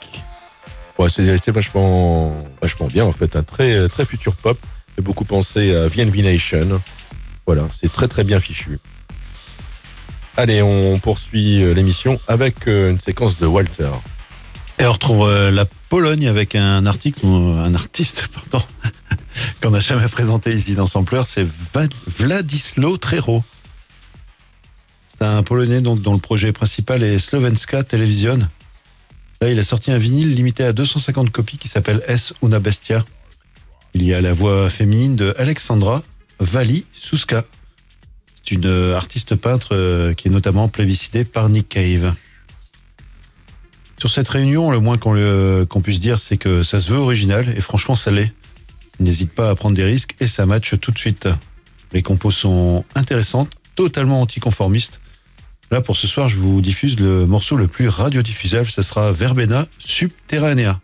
Ouais, 0.98 1.10
c'est 1.10 1.52
vachement, 1.52 2.36
vachement 2.62 2.88
bien 2.88 3.06
en 3.06 3.12
fait, 3.12 3.36
un 3.36 3.44
très, 3.44 3.88
très 3.90 4.06
futur 4.06 4.36
pop, 4.36 4.58
fait 4.96 5.02
beaucoup 5.02 5.26
penser 5.26 5.76
à 5.76 5.88
VNV 5.88 6.24
Nation. 6.24 6.82
Voilà, 7.46 7.68
c'est 7.80 7.92
très 7.92 8.08
très 8.08 8.24
bien 8.24 8.40
fichu. 8.40 8.80
Allez, 10.38 10.62
on 10.62 10.98
poursuit 11.00 11.62
euh, 11.62 11.74
l'émission 11.74 12.20
avec 12.28 12.68
euh, 12.68 12.92
une 12.92 13.00
séquence 13.00 13.38
de 13.38 13.46
Walter. 13.46 13.90
Et 14.80 14.86
on 14.86 14.94
retrouve 14.94 15.28
euh, 15.28 15.52
la 15.52 15.66
Pologne 15.90 16.28
avec 16.28 16.56
un 16.56 16.86
article, 16.86 17.26
artiste, 17.76 18.30
pardon, 18.52 18.66
qu'on 19.62 19.72
n'a 19.72 19.80
jamais 19.82 20.08
présenté 20.08 20.54
ici 20.54 20.74
dans 20.76 20.88
Sampler, 20.88 21.24
c'est 21.28 21.46
Va- 21.74 21.84
Wladisław 22.20 22.98
Trero. 22.98 23.44
C'est 25.08 25.26
un 25.28 25.44
Polonais 25.44 25.82
dont 25.82 25.96
le 26.14 26.20
projet 26.20 26.52
principal 26.54 27.04
est 27.04 27.20
Slovenska 27.20 27.84
Television. 27.84 28.40
Là, 29.42 29.50
il 29.50 29.60
a 29.60 29.64
sorti 29.64 29.92
un 29.92 29.98
vinyle 29.98 30.34
limité 30.34 30.64
à 30.64 30.72
250 30.72 31.30
copies 31.32 31.58
qui 31.58 31.68
s'appelle 31.68 32.02
S 32.08 32.34
Una 32.42 32.60
Bestia. 32.60 33.04
Il 33.94 34.04
y 34.04 34.14
a 34.14 34.22
la 34.22 34.34
voix 34.34 34.70
féminine 34.70 35.16
de 35.18 35.36
Alexandra 35.38 36.02
Vali 36.40 36.86
Suska. 36.94 37.44
C'est 38.44 38.56
une 38.56 38.66
euh, 38.66 38.96
artiste 38.96 39.36
peintre 39.36 39.70
euh, 39.72 40.14
qui 40.14 40.28
est 40.28 40.32
notamment 40.32 40.68
plébiscitée 40.68 41.26
par 41.26 41.50
Nick 41.50 41.70
Cave. 41.70 42.14
Sur 44.00 44.10
cette 44.10 44.30
réunion, 44.30 44.72
le 44.72 44.80
moins 44.80 44.98
qu'on 44.98 45.82
puisse 45.82 46.00
dire, 46.00 46.20
c'est 46.20 46.38
que 46.38 46.64
ça 46.64 46.80
se 46.80 46.90
veut 46.90 46.98
original 46.98 47.54
et 47.56 47.62
franchement, 47.62 47.96
ça 47.96 48.10
l'est. 48.10 48.34
Il 49.00 49.06
n'hésite 49.06 49.32
pas 49.32 49.50
à 49.50 49.56
prendre 49.56 49.76
des 49.76 49.84
risques 49.84 50.16
et 50.20 50.28
ça 50.28 50.46
match 50.46 50.76
tout 50.80 50.92
de 50.92 50.98
suite. 50.98 51.28
Les 51.94 52.02
compos 52.02 52.32
sont 52.32 52.84
intéressantes, 52.96 53.50
totalement 53.76 54.22
anticonformistes. 54.22 55.00
Là, 55.70 55.82
pour 55.82 55.98
ce 55.98 56.08
soir, 56.08 56.30
je 56.30 56.38
vous 56.38 56.62
diffuse 56.62 57.00
le 57.00 57.26
morceau 57.26 57.56
le 57.56 57.68
plus 57.68 57.90
radiodiffusable, 57.90 58.70
ce 58.70 58.82
sera 58.82 59.12
Verbena 59.12 59.68
Subterranea. 59.80 60.80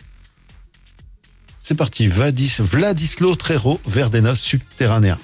C'est 1.61 1.75
parti, 1.75 2.07
Vadis, 2.07 2.55
Vladislo 2.59 3.35
Trero, 3.35 3.81
Verdena 3.85 4.35
Subterranea. 4.35 5.17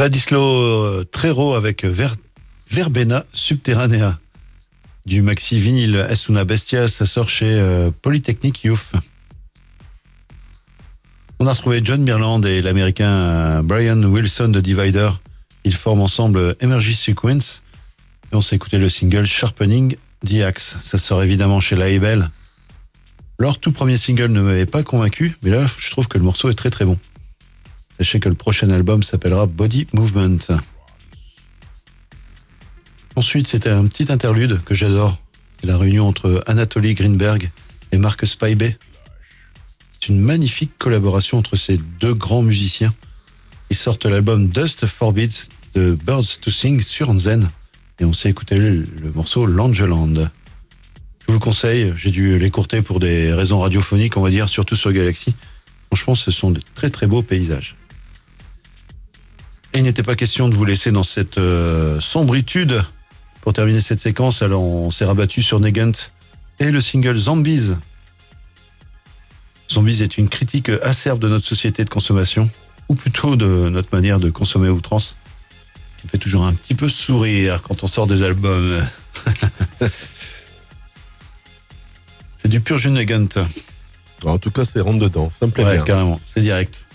Vladislav 0.00 0.40
euh, 0.40 1.04
Trero 1.04 1.52
avec 1.52 1.84
Ver- 1.84 2.16
Verbena 2.70 3.26
Subterranea. 3.34 4.18
Du 5.04 5.20
maxi 5.20 5.60
vinyle 5.60 5.98
Asuna 6.08 6.46
Bestia, 6.46 6.88
ça 6.88 7.04
sort 7.04 7.28
chez 7.28 7.52
euh, 7.52 7.90
Polytechnic 8.00 8.64
Youth. 8.64 8.92
On 11.38 11.46
a 11.46 11.52
retrouvé 11.52 11.82
John 11.84 12.00
Mirland 12.00 12.40
et 12.46 12.62
l'américain 12.62 13.10
euh, 13.10 13.62
Brian 13.62 14.02
Wilson 14.02 14.48
de 14.48 14.62
Divider. 14.62 15.10
Ils 15.64 15.74
forment 15.74 16.00
ensemble 16.00 16.56
Energy 16.64 16.94
Sequence. 16.94 17.60
Et 18.32 18.36
on 18.36 18.40
s'est 18.40 18.56
écouté 18.56 18.78
le 18.78 18.88
single 18.88 19.26
Sharpening 19.26 19.96
the. 20.24 20.58
Ça 20.58 20.96
sort 20.96 21.22
évidemment 21.22 21.60
chez 21.60 21.76
Label. 21.76 22.30
Leur 23.38 23.60
tout 23.60 23.72
premier 23.72 23.98
single 23.98 24.28
ne 24.32 24.40
m'avait 24.40 24.64
pas 24.64 24.82
convaincu, 24.82 25.36
mais 25.42 25.50
là, 25.50 25.66
je 25.76 25.90
trouve 25.90 26.08
que 26.08 26.16
le 26.16 26.24
morceau 26.24 26.48
est 26.48 26.54
très 26.54 26.70
très 26.70 26.86
bon. 26.86 26.98
Sachez 28.00 28.18
que 28.18 28.30
le 28.30 28.34
prochain 28.34 28.70
album 28.70 29.02
s'appellera 29.02 29.44
Body 29.44 29.86
Movement. 29.92 30.38
Ensuite, 33.14 33.46
c'était 33.46 33.68
un 33.68 33.86
petit 33.88 34.10
interlude 34.10 34.62
que 34.64 34.74
j'adore. 34.74 35.18
C'est 35.60 35.66
la 35.66 35.76
réunion 35.76 36.08
entre 36.08 36.42
Anatoly 36.46 36.94
Greenberg 36.94 37.50
et 37.92 37.98
Marcus 37.98 38.36
Paibé. 38.36 38.78
C'est 39.92 40.08
une 40.08 40.18
magnifique 40.18 40.78
collaboration 40.78 41.36
entre 41.36 41.56
ces 41.56 41.76
deux 41.76 42.14
grands 42.14 42.40
musiciens. 42.40 42.94
Ils 43.68 43.76
sortent 43.76 44.06
l'album 44.06 44.48
Dust 44.48 44.86
Forbids 44.86 45.48
de 45.74 45.94
Birds 45.94 46.40
to 46.40 46.50
Sing 46.50 46.80
sur 46.80 47.10
Anzen. 47.10 47.50
Et 47.98 48.06
on 48.06 48.14
s'est 48.14 48.30
écouté 48.30 48.56
le, 48.56 48.88
le 49.02 49.12
morceau 49.12 49.44
Langeland. 49.44 50.14
Je 50.14 51.26
vous 51.26 51.34
le 51.34 51.38
conseille, 51.38 51.92
j'ai 51.98 52.10
dû 52.10 52.38
l'écourter 52.38 52.80
pour 52.80 52.98
des 52.98 53.34
raisons 53.34 53.60
radiophoniques, 53.60 54.16
on 54.16 54.22
va 54.22 54.30
dire, 54.30 54.48
surtout 54.48 54.74
sur 54.74 54.90
Galaxy. 54.90 55.34
Franchement, 55.88 56.14
ce 56.14 56.30
sont 56.30 56.50
de 56.50 56.62
très 56.74 56.88
très 56.88 57.06
beaux 57.06 57.20
paysages. 57.20 57.76
Et 59.72 59.78
il 59.78 59.82
n'était 59.84 60.02
pas 60.02 60.16
question 60.16 60.48
de 60.48 60.54
vous 60.54 60.64
laisser 60.64 60.90
dans 60.92 61.02
cette 61.04 61.38
euh, 61.38 62.00
sombritude. 62.00 62.82
Pour 63.42 63.52
terminer 63.52 63.80
cette 63.80 64.00
séquence, 64.00 64.42
alors 64.42 64.62
on 64.62 64.90
s'est 64.90 65.04
rabattu 65.04 65.40
sur 65.42 65.60
Negant 65.60 65.92
et 66.58 66.70
le 66.70 66.80
single 66.80 67.16
Zombies. 67.16 67.70
Zombies 69.70 70.02
est 70.02 70.18
une 70.18 70.28
critique 70.28 70.68
acerbe 70.82 71.20
de 71.20 71.28
notre 71.28 71.46
société 71.46 71.84
de 71.84 71.90
consommation, 71.90 72.50
ou 72.88 72.94
plutôt 72.94 73.36
de 73.36 73.68
notre 73.70 73.94
manière 73.94 74.18
de 74.18 74.28
consommer 74.28 74.68
à 74.68 74.72
outrance, 74.72 75.16
qui 75.96 76.06
me 76.06 76.10
fait 76.10 76.18
toujours 76.18 76.44
un 76.44 76.52
petit 76.52 76.74
peu 76.74 76.88
sourire 76.88 77.62
quand 77.62 77.82
on 77.82 77.86
sort 77.86 78.06
des 78.06 78.22
albums. 78.24 78.84
C'est 82.36 82.48
du 82.48 82.60
pur 82.60 82.76
jus 82.78 82.90
Negant. 82.90 83.26
En 84.24 84.38
tout 84.38 84.50
cas, 84.50 84.64
c'est 84.64 84.80
rentre 84.80 84.98
dedans. 84.98 85.30
Ça 85.38 85.46
me 85.46 85.50
plaît 85.52 85.64
Ouais, 85.64 85.76
bien. 85.76 85.84
carrément, 85.84 86.20
c'est 86.26 86.40
direct. 86.42 86.86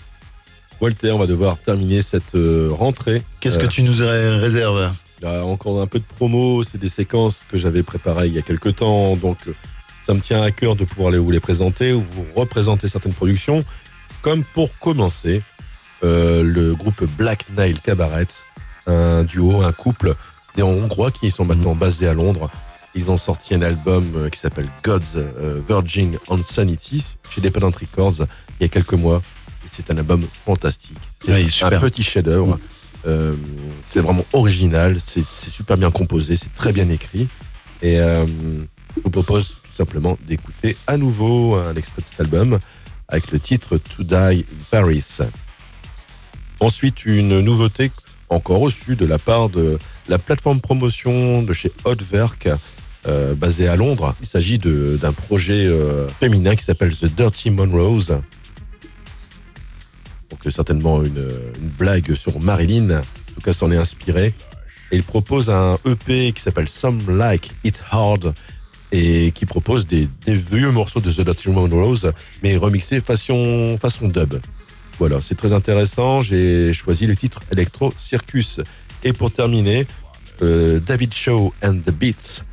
Walter, 0.80 1.12
on 1.12 1.18
va 1.18 1.26
devoir 1.26 1.58
terminer 1.58 2.02
cette 2.02 2.34
euh, 2.34 2.70
rentrée. 2.72 3.22
Qu'est-ce 3.40 3.58
que 3.58 3.64
Euh, 3.64 3.68
tu 3.68 3.82
nous 3.82 3.96
ré- 3.98 4.38
réserves? 4.38 4.92
Il 5.20 5.24
y 5.24 5.30
a 5.30 5.44
encore 5.44 5.80
un 5.80 5.86
peu 5.86 5.98
de 5.98 6.04
promo, 6.04 6.62
c'est 6.62 6.76
des 6.78 6.90
séquences 6.90 7.44
que 7.50 7.56
j'avais 7.56 7.82
préparées 7.82 8.26
il 8.26 8.34
y 8.34 8.38
a 8.38 8.42
quelques 8.42 8.76
temps, 8.76 9.16
donc 9.16 9.38
euh, 9.48 9.52
ça 10.06 10.12
me 10.12 10.20
tient 10.20 10.42
à 10.42 10.50
cœur 10.50 10.76
de 10.76 10.84
pouvoir 10.84 11.12
vous 11.14 11.30
les 11.30 11.40
présenter 11.40 11.92
ou 11.92 12.02
vous 12.02 12.26
représenter 12.34 12.88
certaines 12.88 13.14
productions. 13.14 13.64
Comme 14.20 14.44
pour 14.44 14.76
commencer, 14.78 15.42
euh, 16.04 16.42
le 16.42 16.74
groupe 16.74 17.04
Black 17.16 17.46
Nile 17.56 17.80
Cabaret, 17.80 18.26
un 18.86 19.24
duo, 19.24 19.62
un 19.62 19.72
couple 19.72 20.14
des 20.56 20.62
Hongrois 20.62 21.10
qui 21.10 21.30
sont 21.30 21.44
maintenant 21.46 21.74
basés 21.74 22.06
à 22.06 22.12
Londres. 22.12 22.50
Ils 22.94 23.10
ont 23.10 23.16
sorti 23.18 23.54
un 23.54 23.62
album 23.62 24.28
qui 24.30 24.38
s'appelle 24.38 24.68
God's 24.82 25.16
Virgin 25.68 26.16
on 26.28 26.40
Sanity 26.42 27.04
chez 27.28 27.40
Dependent 27.42 27.74
Records 27.76 28.26
il 28.58 28.62
y 28.62 28.64
a 28.64 28.68
quelques 28.68 28.94
mois. 28.94 29.20
C'est 29.70 29.90
un 29.90 29.96
album 29.98 30.26
fantastique. 30.44 30.96
C'est 31.24 31.32
Ouais, 31.32 31.44
un 31.44 31.48
super. 31.48 31.80
petit 31.80 32.02
chef-d'œuvre. 32.02 32.58
Euh, 33.06 33.36
c'est 33.84 34.00
vraiment 34.00 34.24
original, 34.32 34.96
c'est 35.04 35.24
super 35.26 35.76
bien 35.76 35.90
composé, 35.92 36.34
c'est 36.34 36.52
très 36.54 36.72
bien 36.72 36.88
écrit. 36.88 37.28
Et 37.82 38.00
euh, 38.00 38.26
je 38.96 39.02
vous 39.04 39.10
propose 39.10 39.58
tout 39.62 39.74
simplement 39.74 40.18
d'écouter 40.26 40.76
à 40.88 40.96
nouveau 40.96 41.54
un 41.54 41.74
extrait 41.76 42.02
de 42.02 42.06
cet 42.06 42.20
album 42.20 42.58
avec 43.08 43.30
le 43.30 43.38
titre 43.38 43.76
To 43.78 44.02
Die 44.02 44.14
in 44.14 44.42
Paris. 44.72 45.04
Ensuite, 46.58 47.04
une 47.04 47.40
nouveauté 47.40 47.92
encore 48.28 48.58
reçue 48.58 48.96
de 48.96 49.06
la 49.06 49.18
part 49.18 49.50
de 49.50 49.78
la 50.08 50.18
plateforme 50.18 50.60
promotion 50.60 51.42
de 51.42 51.52
chez 51.52 51.70
Hotwerk, 51.84 52.48
euh, 53.06 53.34
basée 53.36 53.68
à 53.68 53.76
Londres. 53.76 54.16
Il 54.20 54.26
s'agit 54.26 54.58
d'un 54.58 55.12
projet 55.12 55.70
féminin 56.18 56.56
qui 56.56 56.64
s'appelle 56.64 56.96
The 56.96 57.04
Dirty 57.06 57.50
Monrose. 57.50 58.20
Donc 60.30 60.46
euh, 60.46 60.50
certainement 60.50 61.02
une, 61.02 61.28
une 61.60 61.68
blague 61.68 62.14
sur 62.14 62.38
Marilyn. 62.40 62.98
En 62.98 63.34
tout 63.34 63.40
cas, 63.42 63.52
s'en 63.52 63.70
est 63.70 63.76
inspiré. 63.76 64.34
Et 64.90 64.96
il 64.96 65.02
propose 65.02 65.50
un 65.50 65.78
EP 65.84 66.32
qui 66.32 66.40
s'appelle 66.40 66.68
Some 66.68 67.00
Like 67.08 67.50
It 67.64 67.82
Hard 67.90 68.34
et 68.92 69.32
qui 69.32 69.46
propose 69.46 69.86
des, 69.86 70.08
vieux 70.26 70.70
morceaux 70.70 71.00
de 71.00 71.10
The 71.10 71.22
Dirty 71.22 71.50
Monrose, 71.50 72.12
mais 72.42 72.56
remixés 72.56 73.00
façon, 73.00 73.76
dub. 74.02 74.40
Voilà, 74.98 75.18
c'est 75.20 75.34
très 75.34 75.52
intéressant. 75.52 76.22
J'ai 76.22 76.72
choisi 76.72 77.06
le 77.06 77.16
titre 77.16 77.40
Electro 77.50 77.92
Circus. 77.98 78.60
Et 79.02 79.12
pour 79.12 79.30
terminer, 79.32 79.86
euh, 80.42 80.80
David 80.80 81.12
Shaw 81.12 81.52
and 81.62 81.78
the 81.84 81.90
Beats, 81.90 82.44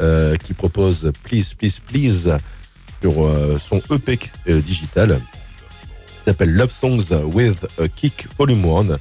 euh, 0.00 0.36
qui 0.36 0.54
propose 0.54 1.12
Please, 1.24 1.54
Please, 1.58 1.80
Please 1.86 2.38
sur 3.02 3.22
euh, 3.22 3.58
son 3.58 3.82
EP 3.90 4.18
euh, 4.48 4.62
digital, 4.62 5.20
s'appelle 6.30 6.52
Love 6.52 6.70
Songs 6.70 7.10
with 7.34 7.66
a 7.80 7.88
Kick 7.88 8.28
Volume 8.38 8.64
1, 8.64 8.98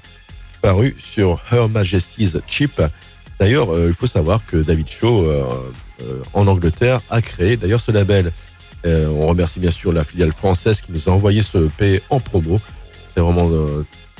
paru 0.63 0.95
sur 0.97 1.39
Her 1.51 1.69
Majesty's 1.69 2.39
Chip. 2.47 2.81
D'ailleurs, 3.39 3.71
euh, 3.71 3.85
il 3.89 3.93
faut 3.93 4.07
savoir 4.07 4.43
que 4.47 4.57
David 4.57 4.89
Shaw, 4.89 5.25
euh, 5.27 5.43
euh, 6.01 6.23
en 6.33 6.47
Angleterre, 6.47 7.01
a 7.11 7.21
créé 7.21 7.55
d'ailleurs 7.55 7.81
ce 7.81 7.91
label. 7.91 8.31
On 8.83 9.27
remercie 9.27 9.59
bien 9.59 9.69
sûr 9.69 9.93
la 9.93 10.03
filiale 10.03 10.31
française 10.31 10.81
qui 10.81 10.91
nous 10.91 11.07
a 11.07 11.11
envoyé 11.11 11.43
ce 11.43 11.67
EP 11.67 12.01
en 12.09 12.19
promo. 12.19 12.59
C'est 13.13 13.19
vraiment 13.19 13.51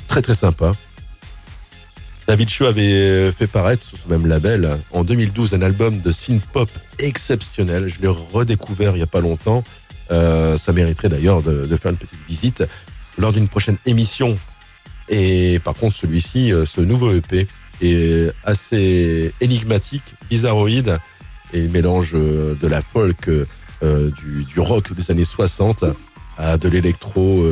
très 0.06 0.22
très 0.22 0.34
sympa. 0.34 0.70
David 2.28 2.48
Shaw 2.48 2.66
avait 2.66 3.32
fait 3.32 3.48
paraître 3.48 3.82
sous 3.82 3.96
ce 3.96 4.06
même 4.08 4.26
label 4.26 4.78
en 4.92 5.02
2012 5.02 5.54
un 5.54 5.62
album 5.62 5.96
de 5.96 6.12
synth-pop 6.12 6.70
exceptionnel. 6.98 7.88
Je 7.88 8.00
l'ai 8.02 8.08
redécouvert 8.08 8.92
il 8.92 8.98
n'y 8.98 9.02
a 9.02 9.06
pas 9.06 9.22
longtemps. 9.22 9.64
Ça 10.10 10.72
mériterait 10.74 11.08
d'ailleurs 11.08 11.42
de 11.42 11.76
faire 11.76 11.92
une 11.92 11.96
petite 11.96 12.20
visite 12.28 12.62
lors 13.18 13.32
d'une 13.32 13.48
prochaine 13.48 13.76
émission. 13.86 14.38
Et 15.10 15.58
par 15.64 15.74
contre, 15.74 15.96
celui-ci, 15.96 16.52
euh, 16.52 16.64
ce 16.64 16.80
nouveau 16.80 17.12
EP, 17.12 17.46
est 17.82 18.32
assez 18.44 19.32
énigmatique, 19.40 20.14
bizarroïde, 20.28 20.98
et 21.52 21.58
il 21.58 21.70
mélange 21.70 22.12
euh, 22.14 22.54
de 22.54 22.68
la 22.68 22.80
folk, 22.80 23.28
euh, 23.28 24.10
du, 24.52 24.60
rock 24.60 24.92
des 24.92 25.10
années 25.10 25.24
60 25.24 25.84
à 26.38 26.56
de 26.58 26.68
l'électro 26.68 27.44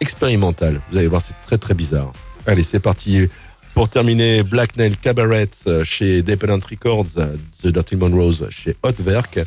expérimental. 0.00 0.80
Vous 0.90 0.98
allez 0.98 1.08
voir, 1.08 1.20
c'est 1.20 1.36
très 1.46 1.58
très 1.58 1.74
bizarre. 1.74 2.12
Allez, 2.46 2.62
c'est 2.62 2.80
parti. 2.80 3.28
Pour 3.74 3.88
terminer, 3.88 4.42
Black 4.42 4.76
Nail 4.76 4.96
Cabaret 4.96 5.50
chez 5.84 6.22
Dependent 6.22 6.64
Records, 6.64 7.14
The 7.62 7.68
Dirty 7.68 7.96
Monrose 7.96 8.46
chez 8.50 8.76
Hotwerk 8.82 9.38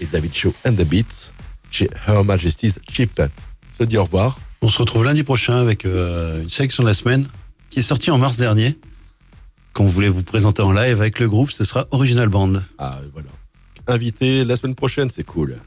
et 0.00 0.06
David 0.06 0.34
Shaw 0.34 0.52
and 0.66 0.72
the 0.74 0.84
Beats 0.84 1.32
chez 1.70 1.88
Her 2.06 2.24
Majesty's 2.24 2.78
Chip. 2.88 3.22
Se 3.78 3.84
dit 3.84 3.96
au 3.96 4.04
revoir. 4.04 4.38
On 4.62 4.68
se 4.68 4.78
retrouve 4.78 5.04
lundi 5.04 5.22
prochain 5.22 5.58
avec 5.58 5.84
euh, 5.84 6.42
une 6.42 6.50
sélection 6.50 6.82
de 6.82 6.88
la 6.88 6.94
semaine 6.94 7.26
qui 7.70 7.78
est 7.78 7.82
sortie 7.82 8.10
en 8.10 8.18
mars 8.18 8.36
dernier. 8.36 8.78
Qu'on 9.72 9.86
voulait 9.86 10.08
vous 10.08 10.22
présenter 10.22 10.62
en 10.62 10.72
live 10.72 11.00
avec 11.00 11.18
le 11.20 11.28
groupe, 11.28 11.50
ce 11.50 11.64
sera 11.64 11.86
Original 11.92 12.28
Band. 12.28 12.54
Ah, 12.78 12.98
voilà. 13.12 13.28
Invité 13.86 14.44
la 14.44 14.56
semaine 14.56 14.74
prochaine, 14.74 15.08
c'est 15.10 15.24
cool. 15.24 15.58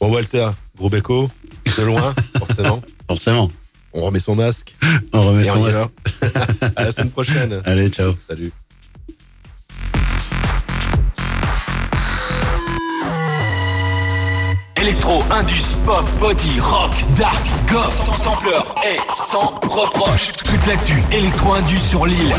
Bon, 0.00 0.10
Walter, 0.10 0.50
gros 0.76 0.90
béco, 0.90 1.30
de 1.78 1.82
loin, 1.84 2.14
forcément. 2.38 2.82
Forcément. 3.06 3.50
On 3.92 4.02
remet 4.02 4.18
son 4.18 4.34
masque. 4.34 4.74
On 5.12 5.22
remet 5.22 5.42
et 5.42 5.44
son 5.44 5.58
on 5.58 5.62
masque. 5.62 5.90
à 6.76 6.84
la 6.84 6.92
semaine 6.92 7.10
prochaine. 7.10 7.62
Allez, 7.64 7.88
ciao. 7.90 8.14
Salut. 8.28 8.52
Électro, 14.86 15.20
Indus, 15.32 15.74
Pop, 15.84 16.08
Body, 16.20 16.60
Rock, 16.60 16.92
Dark, 17.16 17.44
Goth, 17.66 18.14
Sampleur 18.14 18.72
et 18.88 19.00
sans 19.16 19.52
reproche. 19.68 20.30
Toute 20.44 20.64
l'actu 20.68 21.02
Électro 21.10 21.54
Indus 21.54 21.80
sur 21.80 22.06
l'île. 22.06 22.32